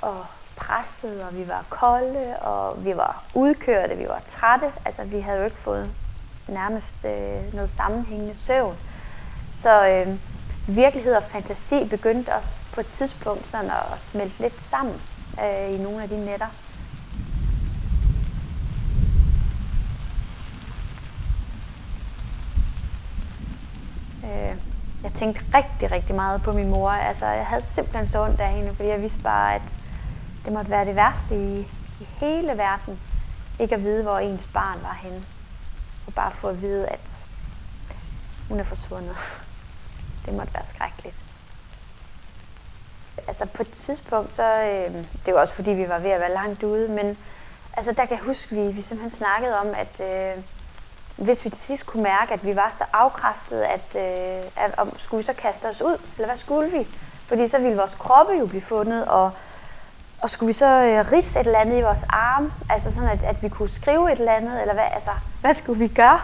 [0.02, 4.72] og presset, og vi var kolde, og vi var udkørte, vi var trætte.
[4.84, 5.90] Altså vi havde jo ikke fået
[6.48, 8.76] nærmest øh, noget sammenhængende søvn.
[9.56, 10.18] Så øh,
[10.68, 15.00] virkelighed og fantasi begyndte også på et tidspunkt sådan at, smelte lidt sammen
[15.40, 16.46] øh, i nogle af de nætter.
[24.24, 24.56] Øh,
[25.02, 26.90] jeg tænkte rigtig, rigtig meget på min mor.
[26.90, 29.76] Altså, jeg havde simpelthen så ondt af hende, fordi jeg vidste bare, at
[30.44, 31.60] det måtte være det værste i,
[32.00, 33.00] i hele verden.
[33.60, 35.24] Ikke at vide, hvor ens barn var henne.
[36.06, 37.22] Og bare få at vide, at
[38.48, 39.16] hun er forsvundet.
[40.26, 41.16] Det måtte være skrækkeligt.
[43.28, 44.62] Altså på et tidspunkt, så...
[44.62, 44.94] Øh,
[45.26, 47.18] det var også fordi, vi var ved at være langt ude, men
[47.76, 50.42] altså, der kan jeg huske, vi, vi simpelthen snakkede om, at øh,
[51.16, 54.98] hvis vi til sidst kunne mærke, at vi var så afkræftet, at, øh, at om,
[54.98, 56.86] skulle vi så kaste os ud, eller hvad skulle vi?
[57.26, 59.30] Fordi så ville vores kroppe jo blive fundet, og,
[60.22, 63.24] og skulle vi så øh, risse et eller andet i vores arm, altså sådan, at,
[63.24, 66.20] at vi kunne skrive et eller andet, eller hvad, altså, hvad skulle vi gøre?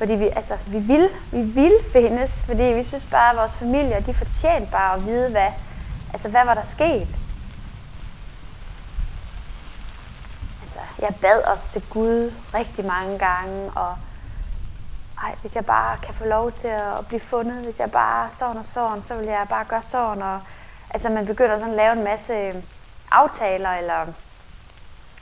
[0.00, 4.00] Fordi vi, altså, vi, vil, vi vil findes, fordi vi synes bare, at vores familier,
[4.00, 5.52] de fortjente bare at vide, hvad,
[6.12, 7.18] altså, hvad var der sket.
[10.60, 13.96] Altså, jeg bad også til Gud rigtig mange gange, og
[15.22, 18.56] ej, hvis jeg bare kan få lov til at blive fundet, hvis jeg bare sådan
[18.56, 20.22] og sådan, så vil jeg bare gøre sådan.
[20.22, 20.40] Og,
[20.90, 22.54] altså, man begynder sådan at lave en masse øh,
[23.10, 24.06] aftaler, eller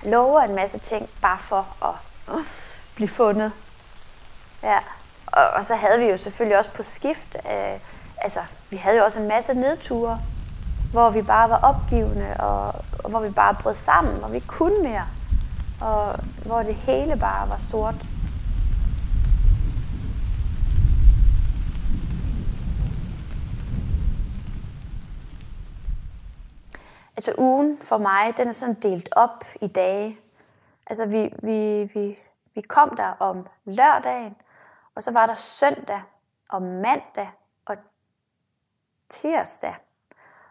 [0.03, 2.45] lover en masse ting, bare for at uh,
[2.95, 3.53] blive fundet.
[4.63, 4.79] Ja,
[5.27, 7.81] og, og så havde vi jo selvfølgelig også på skift, øh,
[8.19, 8.41] altså
[8.71, 10.21] vi havde jo også en masse nedture,
[10.93, 12.67] hvor vi bare var opgivende, og,
[13.05, 15.07] og hvor vi bare brød sammen, hvor vi ikke kunne mere,
[15.81, 16.15] og
[16.47, 18.07] hvor det hele bare var sort.
[27.17, 30.19] Altså ugen for mig, den er sådan delt op i dage.
[30.87, 32.19] Altså vi, vi, vi,
[32.55, 34.37] vi kom der om lørdagen,
[34.99, 36.03] og så var der søndag
[36.49, 37.31] og mandag
[37.67, 37.77] og
[39.09, 39.75] tirsdag,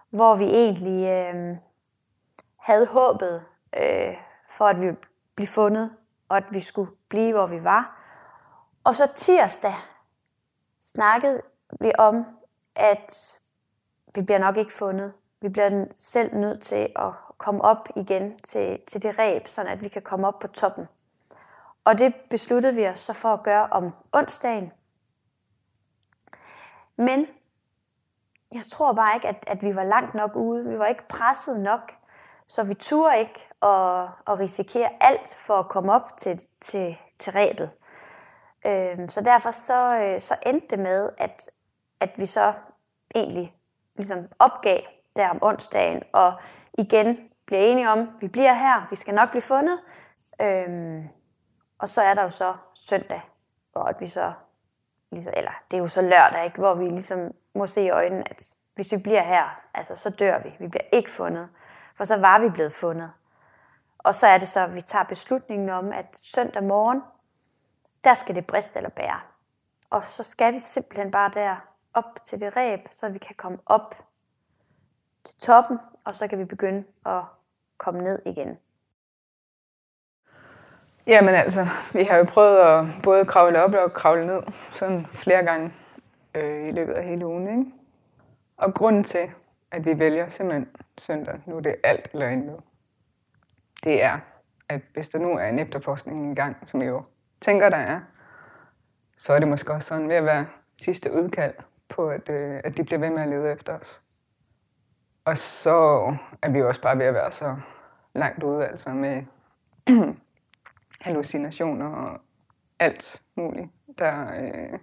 [0.10, 1.58] hvor vi egentlig øh,
[2.58, 3.46] havde håbet
[3.78, 4.18] øh,
[4.50, 4.98] for, at vi ville
[5.36, 5.96] blive fundet,
[6.30, 8.02] og at vi skulle blive, hvor vi var.
[8.84, 9.76] Og så tirsdag
[10.82, 11.42] snakkede
[11.80, 12.26] vi om,
[12.76, 13.40] at
[14.16, 15.14] vi bliver nok ikke fundet.
[15.42, 19.82] Vi bliver selv nødt til at komme op igen til, til det ræb, så at
[19.82, 20.88] vi kan komme op på toppen.
[21.88, 24.72] Og det besluttede vi os så for at gøre om onsdagen.
[26.98, 27.28] Men
[28.54, 30.70] jeg tror bare ikke, at, at vi var langt nok ude.
[30.70, 31.94] Vi var ikke presset nok.
[32.48, 37.34] Så vi turde ikke at, at risikere alt for at komme op til, til, til
[37.34, 37.72] rebet.
[38.66, 41.50] Øhm, så derfor så, øh, så endte det med, at,
[42.00, 42.54] at vi så
[43.16, 43.56] egentlig
[43.96, 44.80] ligesom opgav
[45.16, 46.34] der om onsdagen, og
[46.78, 49.80] igen bliver enige om, at vi bliver her, vi skal nok blive fundet.
[50.42, 51.10] Øhm,
[51.80, 53.22] og så er der jo så søndag,
[53.72, 54.34] hvor at vi så,
[55.12, 58.30] ligesom, eller det er jo så lørdag, ikke, hvor vi ligesom må se i øjnene,
[58.30, 60.56] at hvis vi bliver her, altså så dør vi.
[60.60, 61.50] Vi bliver ikke fundet.
[61.96, 63.12] For så var vi blevet fundet.
[63.98, 67.02] Og så er det så, at vi tager beslutningen om, at søndag morgen,
[68.04, 69.20] der skal det briste eller bære.
[69.90, 71.56] Og så skal vi simpelthen bare der
[71.94, 73.96] op til det ræb, så vi kan komme op
[75.24, 77.24] til toppen, og så kan vi begynde at
[77.78, 78.58] komme ned igen.
[81.08, 84.42] Jamen altså, vi har jo prøvet at både kravle op og kravle ned,
[84.72, 85.74] sådan flere gange
[86.36, 87.48] øh, i løbet af hele ugen.
[87.48, 87.72] Ikke?
[88.58, 89.30] Og grunden til,
[89.72, 90.68] at vi vælger simpelthen
[90.98, 92.60] søndag, nu er det alt eller intet,
[93.84, 94.20] det er,
[94.70, 97.04] at hvis der nu er en efterforskning i gang, som jeg jo
[97.42, 98.02] tænker, der er,
[99.18, 100.46] så er det måske også sådan ved at være
[100.82, 101.54] sidste udkald
[101.90, 104.02] på, at, øh, at de bliver ved med at lede efter os.
[105.26, 107.56] Og så er vi også bare ved at være så
[108.14, 109.24] langt ude, altså med
[111.02, 112.22] hallucinationer og
[112.80, 114.80] alt muligt, der øh,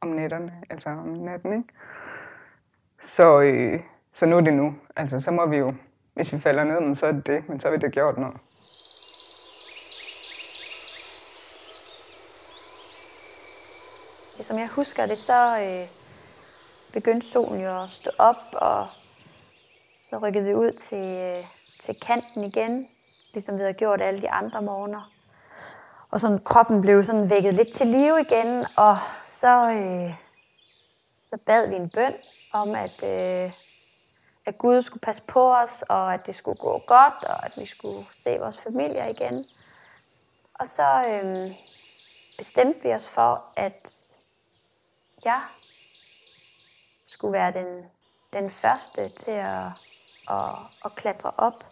[0.00, 1.68] om nætterne, altså om natten, ikke?
[2.98, 3.80] Så, øh,
[4.12, 4.74] så nu er det nu.
[4.96, 5.74] Altså, så må vi jo,
[6.14, 8.36] hvis vi falder ned, så er det det, men så har vi det gjort noget.
[14.40, 15.88] Som jeg husker det, så øh,
[16.92, 18.88] begyndte solen jo at stå op, og
[20.02, 21.44] så rykkede vi ud til, øh,
[21.80, 22.84] til kanten igen,
[23.34, 25.10] ligesom vi havde gjort alle de andre morgener.
[26.10, 30.14] Og sådan kroppen blev sådan vækket lidt til live igen, og så, øh,
[31.12, 32.14] så bad vi en bøn
[32.52, 33.52] om, at, øh,
[34.46, 37.66] at Gud skulle passe på os, og at det skulle gå godt, og at vi
[37.66, 39.44] skulle se vores familier igen.
[40.54, 41.50] Og så øh,
[42.38, 43.90] bestemte vi os for, at
[45.24, 45.42] jeg
[47.06, 47.84] skulle være den,
[48.32, 49.66] den første til at,
[50.30, 51.64] at, at klatre op.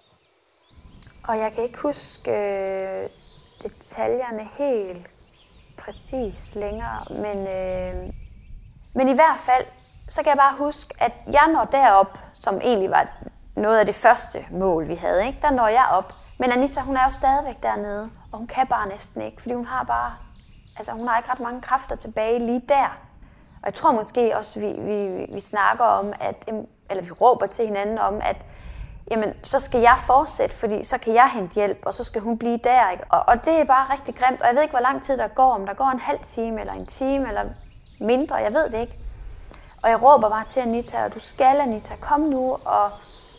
[1.28, 3.08] Og jeg kan ikke huske øh,
[3.62, 5.06] detaljerne helt
[5.78, 8.12] præcis længere, men, øh,
[8.94, 9.66] men i hvert fald,
[10.08, 13.12] så kan jeg bare huske, at jeg når derop, som egentlig var
[13.56, 15.38] noget af det første mål, vi havde, ikke?
[15.42, 16.12] der når jeg op.
[16.38, 19.66] Men Anita, hun er jo stadigvæk dernede, og hun kan bare næsten ikke, fordi hun
[19.66, 20.14] har bare,
[20.76, 22.98] altså hun har ikke ret mange kræfter tilbage lige der.
[23.62, 26.48] Og jeg tror måske også, vi, vi, vi snakker om, at,
[26.90, 28.46] eller vi råber til hinanden om, at
[29.10, 32.38] jamen, så skal jeg fortsætte, fordi så kan jeg hente hjælp, og så skal hun
[32.38, 32.90] blive der.
[32.90, 33.04] Ikke?
[33.08, 35.28] Og, og det er bare rigtig grimt, og jeg ved ikke, hvor lang tid der
[35.28, 37.42] går, om der går en halv time, eller en time, eller
[38.00, 38.98] mindre, jeg ved det ikke.
[39.82, 42.90] Og jeg råber bare til Anita, og du skal, Anita, kom nu, og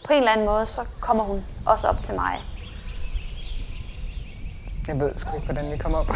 [0.06, 2.42] på en eller anden måde, så kommer hun også op til mig.
[4.88, 6.08] Jeg ved sgu ikke, hvordan vi kommer op.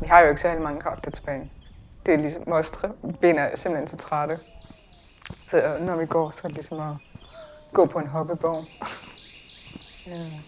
[0.00, 1.52] vi har jo ikke særlig mange kræfter tilbage.
[2.06, 2.72] Det er ligesom, vores
[3.20, 4.38] ben er simpelthen så trætte.
[5.44, 7.09] Så når vi går, så er det ligesom at
[7.72, 8.64] gå på en hoppeborg.
[10.06, 10.12] ja.
[10.12, 10.40] Øh.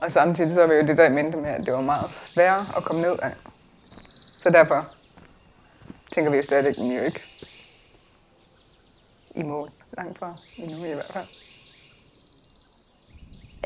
[0.00, 2.66] Og samtidig så var jo det der i mente med, at det var meget svært
[2.76, 3.32] at komme ned af.
[4.16, 4.74] Så derfor
[6.12, 7.22] tænker vi stadig, at vi jo ikke
[9.30, 11.26] i mål langt fra, endnu i hvert fald.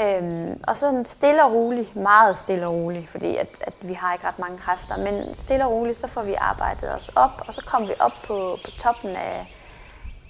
[0.00, 4.12] Øhm, og sådan stille og roligt, meget stille og roligt, fordi at, at vi har
[4.12, 7.54] ikke ret mange kræfter, men stille og roligt, så får vi arbejdet os op, og
[7.54, 9.54] så kommer vi op på, på toppen af,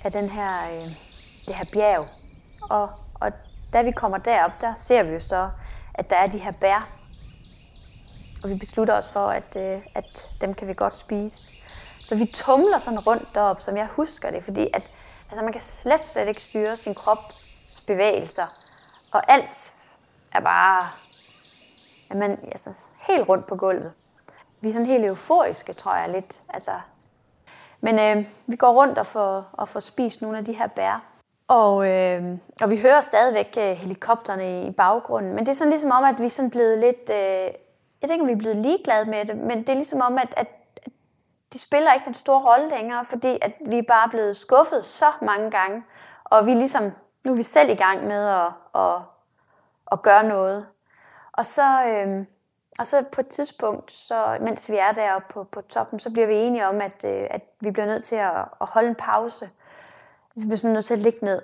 [0.04, 1.07] af den her, øh,
[1.48, 2.04] det her bjerg.
[2.70, 2.90] Og,
[3.20, 3.32] og
[3.72, 5.50] da vi kommer derop, der ser vi jo så,
[5.94, 6.88] at der er de her bær.
[8.44, 11.52] Og vi beslutter os for, at, øh, at dem kan vi godt spise.
[12.04, 14.82] Så vi tumler sådan rundt derop, som jeg husker det, fordi at,
[15.30, 18.46] altså man kan slet, slet ikke styre sin krops bevægelser.
[19.14, 19.72] Og alt
[20.32, 20.88] er bare
[22.10, 23.92] at man altså, helt rundt på gulvet.
[24.60, 26.40] Vi er sådan helt euforiske, tror jeg lidt.
[26.48, 26.80] Altså,
[27.80, 31.04] men øh, vi går rundt og får, og får spist nogle af de her bær.
[31.48, 35.34] Og, øh, og vi hører stadigvæk øh, helikopterne i baggrunden.
[35.34, 37.10] Men det er sådan ligesom om, at vi er sådan blevet lidt...
[37.10, 37.52] Øh,
[38.02, 40.18] jeg ved ikke, om vi er blevet ligeglade med det, men det er ligesom om,
[40.18, 40.46] at, at,
[40.84, 40.92] det
[41.52, 45.06] de spiller ikke den store rolle længere, fordi at vi er bare blevet skuffet så
[45.22, 45.84] mange gange.
[46.24, 46.92] Og vi er ligesom,
[47.26, 48.96] nu er vi selv i gang med at, at,
[49.92, 50.66] at gøre noget.
[51.32, 52.24] Og så, øh,
[52.78, 56.26] og så på et tidspunkt, så, mens vi er der på, på toppen, så bliver
[56.26, 59.50] vi enige om, at, øh, at vi bliver nødt til at, at holde en pause.
[60.46, 61.42] Vi er nødt til at ligge ned.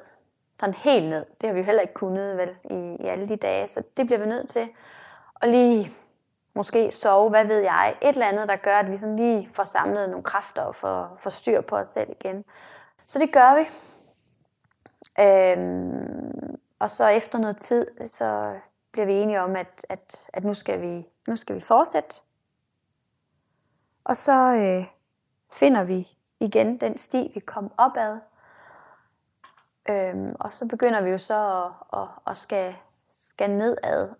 [0.61, 1.26] Sådan helt ned.
[1.40, 3.66] Det har vi jo heller ikke kunnet vel i, i alle de dage.
[3.66, 4.68] Så det bliver vi nødt til.
[5.34, 5.92] Og lige
[6.55, 7.97] måske sove, hvad ved jeg.
[8.03, 11.14] Et eller andet, der gør, at vi sådan lige får samlet nogle kræfter og får,
[11.18, 12.45] får styr på os selv igen.
[13.07, 13.68] Så det gør vi.
[15.22, 18.55] Øhm, og så efter noget tid, så
[18.92, 22.16] bliver vi enige om, at, at, at nu, skal vi, nu skal vi fortsætte.
[24.05, 24.86] Og så øh,
[25.53, 26.09] finder vi
[26.40, 28.18] igen den sti, vi kom op ad.
[29.89, 32.74] Øhm, og så begynder vi jo så at, at, at skal,
[33.09, 34.11] skal nedad.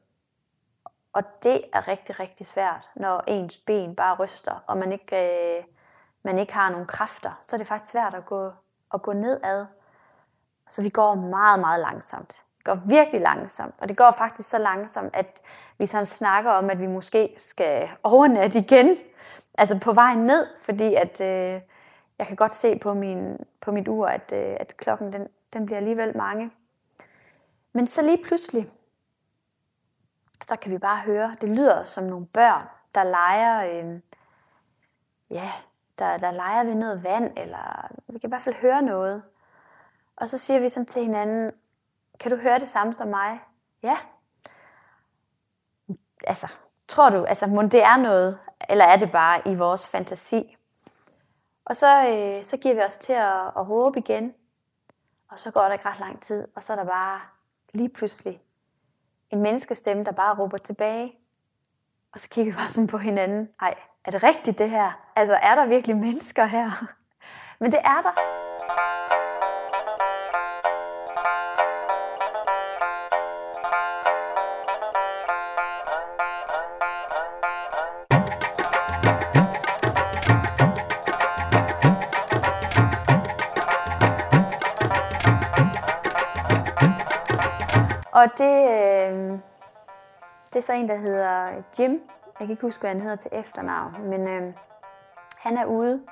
[1.13, 5.65] Og det er rigtig, rigtig svært, når ens ben bare ryster, og man ikke, øh,
[6.23, 7.39] man ikke har nogen kræfter.
[7.41, 8.51] Så er det faktisk svært at gå,
[8.95, 9.67] at gå nedad.
[10.69, 12.45] Så vi går meget, meget langsomt.
[12.57, 13.75] Det går virkelig langsomt.
[13.79, 15.43] Og det går faktisk så langsomt, at
[15.79, 18.97] vi sådan snakker om, at vi måske skal overnatte igen.
[19.59, 21.61] Altså på vejen ned, fordi at, øh,
[22.19, 25.67] jeg kan godt se på, min, på mit ur, at, øh, at klokken den, den
[25.67, 26.51] bliver alligevel mange.
[27.73, 28.71] Men så lige pludselig,
[30.43, 34.01] så kan vi bare høre, det lyder som nogle børn, der leger, øh,
[35.31, 35.53] ja,
[35.99, 39.23] der, der leger ved noget vand, eller vi kan i hvert fald høre noget.
[40.17, 41.53] Og så siger vi sådan til hinanden,
[42.21, 43.41] kan du høre det samme som mig?
[43.83, 43.97] Ja.
[46.27, 46.49] Altså,
[46.89, 48.39] tror du, altså, må det er noget,
[48.69, 50.57] eller er det bare i vores fantasi?
[51.65, 54.35] Og så, øh, så giver vi os til at, at råbe igen,
[55.31, 57.21] og så går der ikke ret lang tid, og så er der bare
[57.73, 58.43] lige pludselig
[59.31, 61.13] en menneskestemme, der bare råber tilbage.
[62.13, 63.49] Og så kigger vi bare sådan på hinanden.
[63.61, 64.93] Ej, er det rigtigt det her?
[65.17, 66.71] Altså, er der virkelig mennesker her?
[67.61, 69.04] Men det er der.
[88.15, 89.39] Og det, øh,
[90.53, 91.49] det er så en, der hedder
[91.79, 91.93] Jim.
[92.27, 94.53] Jeg kan ikke huske, hvad han hedder til efternavn, men øh,
[95.37, 96.03] han er ude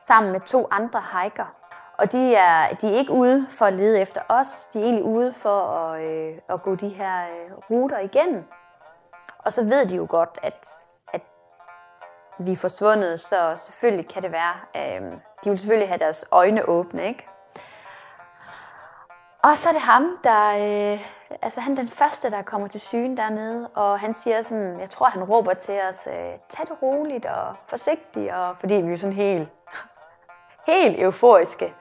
[0.00, 1.54] sammen med to andre hiker.
[1.98, 5.04] Og de er, de er ikke ude for at lede efter os, de er egentlig
[5.04, 8.44] ude for at, øh, at gå de her øh, ruter igennem.
[9.38, 10.68] Og så ved de jo godt, at,
[11.12, 11.22] at
[12.38, 14.54] vi er forsvundet, så selvfølgelig kan det være.
[14.76, 15.12] Øh,
[15.44, 17.28] de vil selvfølgelig have deres øjne åbne, ikke?
[19.44, 21.00] Og så er det ham, der, øh,
[21.42, 24.90] altså han er den første, der kommer til syne dernede, og han siger sådan, jeg
[24.90, 28.96] tror, han råber til os, øh, tag det roligt og forsigtigt, og fordi vi er
[28.96, 29.48] sådan helt,
[30.66, 31.74] helt euforiske.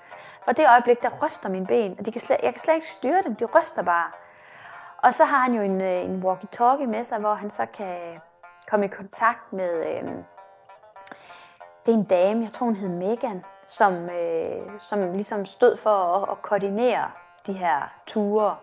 [0.45, 2.87] For det øjeblik, der ryster mine ben, og de kan slet, jeg kan slet ikke
[2.87, 4.11] styre dem, de ryster bare.
[4.97, 8.21] Og så har han jo en, øh, en walkie-talkie med sig, hvor han så kan
[8.69, 10.03] komme i kontakt med, øh,
[11.85, 15.89] det er en dame, jeg tror hun hed Megan, som, øh, som ligesom stod for
[15.89, 17.11] at, at koordinere
[17.47, 18.57] de her ture.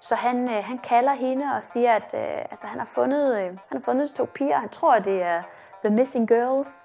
[0.00, 3.46] Så han, øh, han kalder hende og siger, at øh, altså, han, har fundet, øh,
[3.46, 4.58] han har fundet to piger.
[4.58, 5.42] Han tror, at det er
[5.84, 6.76] The Missing Girls.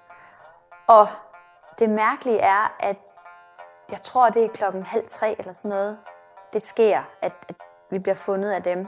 [0.86, 1.08] Og
[1.78, 2.96] det mærkelige er, at
[3.90, 5.98] jeg tror, det er klokken halv tre eller sådan noget.
[6.52, 7.56] Det sker, at, at
[7.90, 8.86] vi bliver fundet af dem.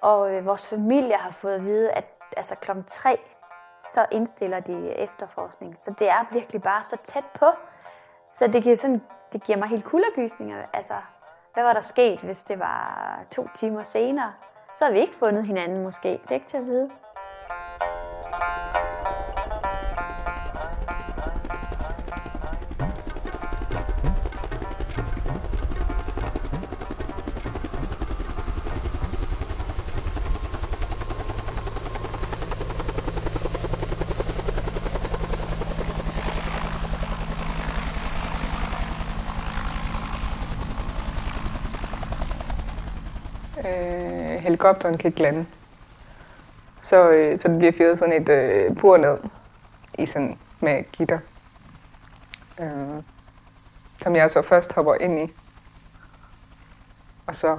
[0.00, 2.04] Og øh, vores familie har fået at vide, at
[2.36, 3.20] altså, klokken tre,
[3.92, 5.78] så indstiller de efterforskning.
[5.78, 7.46] Så det er virkelig bare så tæt på.
[8.32, 10.62] Så det giver, sådan, det giver mig helt kuldergysninger.
[10.72, 10.94] Altså,
[11.54, 14.32] hvad var der sket, hvis det var to timer senere?
[14.74, 16.08] Så havde vi ikke fundet hinanden måske.
[16.08, 16.90] Det er ikke til at vide.
[18.78, 18.83] øh,
[44.64, 45.46] helikopteren kan ikke lande.
[46.76, 49.18] Så, øh, så det bliver fyret sådan et øh, bur ned
[49.98, 51.18] i sådan med gitter.
[52.60, 53.02] Øh,
[53.98, 55.32] som jeg så først hopper ind i.
[57.26, 57.58] Og så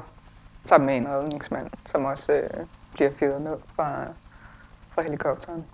[0.63, 4.05] sammen med en redningsmand, som også øh, bliver fyret ned fra,
[4.89, 5.65] fra helikopteren.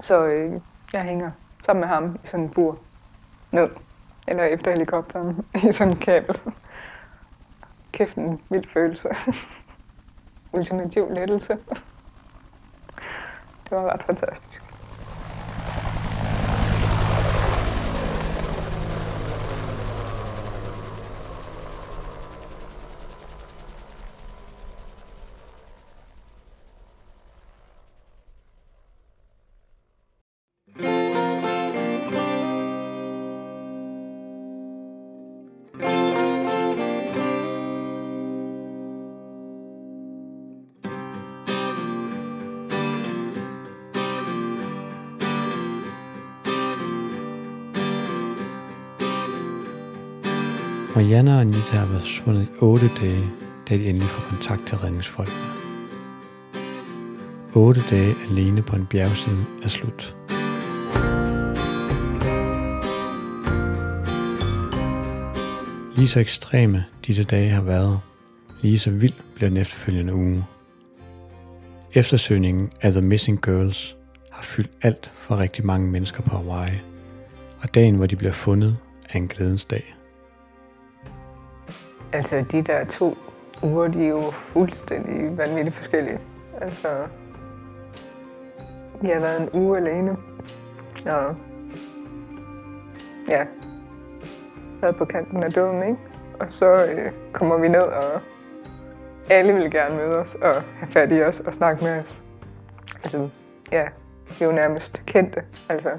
[0.00, 0.60] Så øh,
[0.92, 2.78] jeg hænger sammen med ham i sådan en bur
[3.50, 3.68] ned,
[4.28, 6.40] eller efter helikopteren i sådan en kabel.
[7.92, 9.08] Kæft en vild følelse.
[10.52, 11.58] Ultimativ lettelse.
[13.68, 14.62] Det var ret fantastisk.
[51.12, 53.24] Marianne og Anita har været forsvundet i 8 dage,
[53.68, 55.36] da de endelig får kontakt til redningsfolkene.
[57.54, 60.16] 8 dage alene på en bjergside er slut.
[65.96, 68.00] Lige så ekstreme disse dage har været,
[68.62, 70.44] lige så vild bliver den efterfølgende uge.
[71.92, 73.96] Eftersøgningen af The Missing Girls
[74.30, 76.78] har fyldt alt for rigtig mange mennesker på Hawaii,
[77.60, 78.76] og dagen, hvor de bliver fundet,
[79.10, 79.94] er en glædens dag.
[82.12, 83.16] Altså, de der to
[83.62, 86.18] uger, de er jo fuldstændig vanvittigt forskellige.
[86.60, 86.88] Altså,
[89.02, 90.16] jeg har været en uge alene,
[91.06, 91.36] og
[93.30, 93.44] ja,
[94.82, 95.98] været på kanten af døden, ikke?
[96.40, 98.20] Og så øh, kommer vi ned, og
[99.30, 102.24] alle vil gerne møde os og have fat i os og snakke med os.
[103.02, 103.28] Altså,
[103.72, 103.84] ja,
[104.28, 105.42] vi er jo nærmest kendte.
[105.68, 105.90] Altså,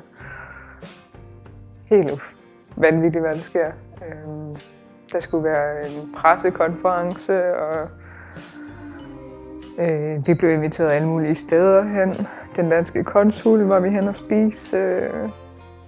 [1.86, 2.22] helt
[2.76, 3.72] vanvittigt, hvad der sker.
[4.07, 4.57] Øh,
[5.14, 7.88] der skulle være en pressekonference, og
[9.80, 12.28] øh, vi blev inviteret alle mulige steder hen.
[12.55, 14.78] Den danske konsul var vi hen og spise.
[14.78, 15.30] Øh,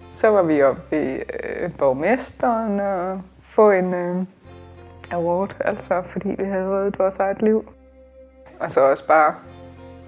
[0.09, 4.15] så var vi oppe ved øh, borgmesteren og få en øh,
[5.11, 7.69] award, altså fordi vi havde reddet vores eget liv.
[8.59, 9.35] Og så også bare,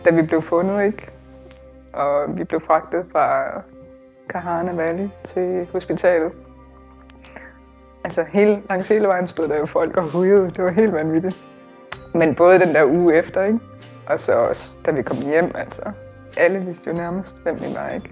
[0.05, 1.11] da vi blev fundet, ikke?
[1.93, 3.45] Og vi blev fragtet fra
[4.29, 6.31] Kahana Valley til hospitalet.
[8.07, 10.49] Altså hele, langs hele vejen stod der jo folk og hujede.
[10.49, 11.37] Det var helt vanvittigt.
[12.13, 13.59] Men både den der uge efter, ikke?
[14.09, 15.81] Og så også, da vi kom hjem, altså.
[16.37, 18.11] Alle vidste jo nærmest, hvem vi var, ikke?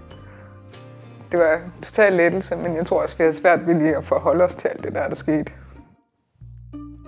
[1.32, 4.44] Det var total lettelse, men jeg tror også, vi havde svært ved lige at forholde
[4.44, 5.52] os til alt det der, der skete.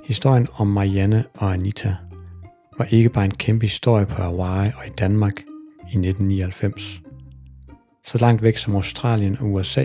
[0.05, 1.97] Historien om Marianne og Anita
[2.79, 5.39] var ikke bare en kæmpe historie på Hawaii og i Danmark
[5.81, 7.01] i 1999.
[8.05, 9.85] Så langt væk som Australien og USA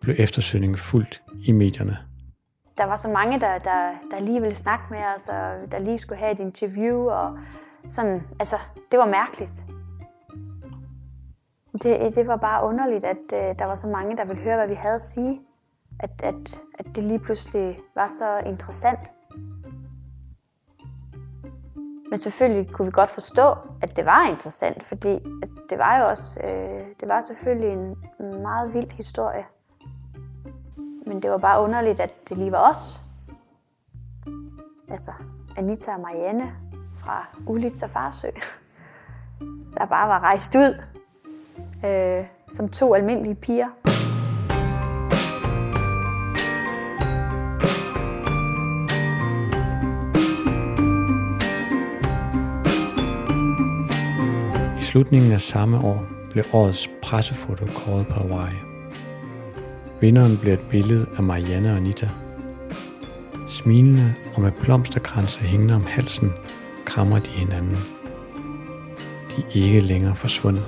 [0.00, 2.11] blev eftersøgningen fuldt i medierne.
[2.82, 5.98] Der var så mange, der, der, der lige ville snakke med os, og der lige
[5.98, 7.38] skulle have et interview, og
[7.88, 8.58] sådan, altså,
[8.90, 9.64] det var mærkeligt.
[11.82, 14.68] Det, det var bare underligt, at øh, der var så mange, der ville høre, hvad
[14.68, 15.40] vi havde at sige.
[16.00, 19.14] At, at, at det lige pludselig var så interessant.
[22.10, 26.08] Men selvfølgelig kunne vi godt forstå, at det var interessant, fordi at det var jo
[26.08, 27.96] også, øh, det var selvfølgelig en
[28.42, 29.44] meget vild historie.
[31.06, 33.02] Men det var bare underligt, at det lige var os.
[34.88, 35.12] Altså,
[35.56, 36.52] Anita og Marianne
[36.96, 38.28] fra Ulitz og Farsø,
[39.78, 40.82] der bare var rejst ud
[41.84, 43.68] øh, som to almindelige piger.
[54.78, 58.71] I slutningen af samme år blev årets pressefoto kåret på Hawaii.
[60.02, 62.08] Vinderen bliver et billede af Marianne og Anita.
[63.48, 66.32] Smilende og med blomsterkranse hængende om halsen,
[66.84, 67.76] krammer de hinanden.
[69.30, 70.64] De er ikke længere forsvundet.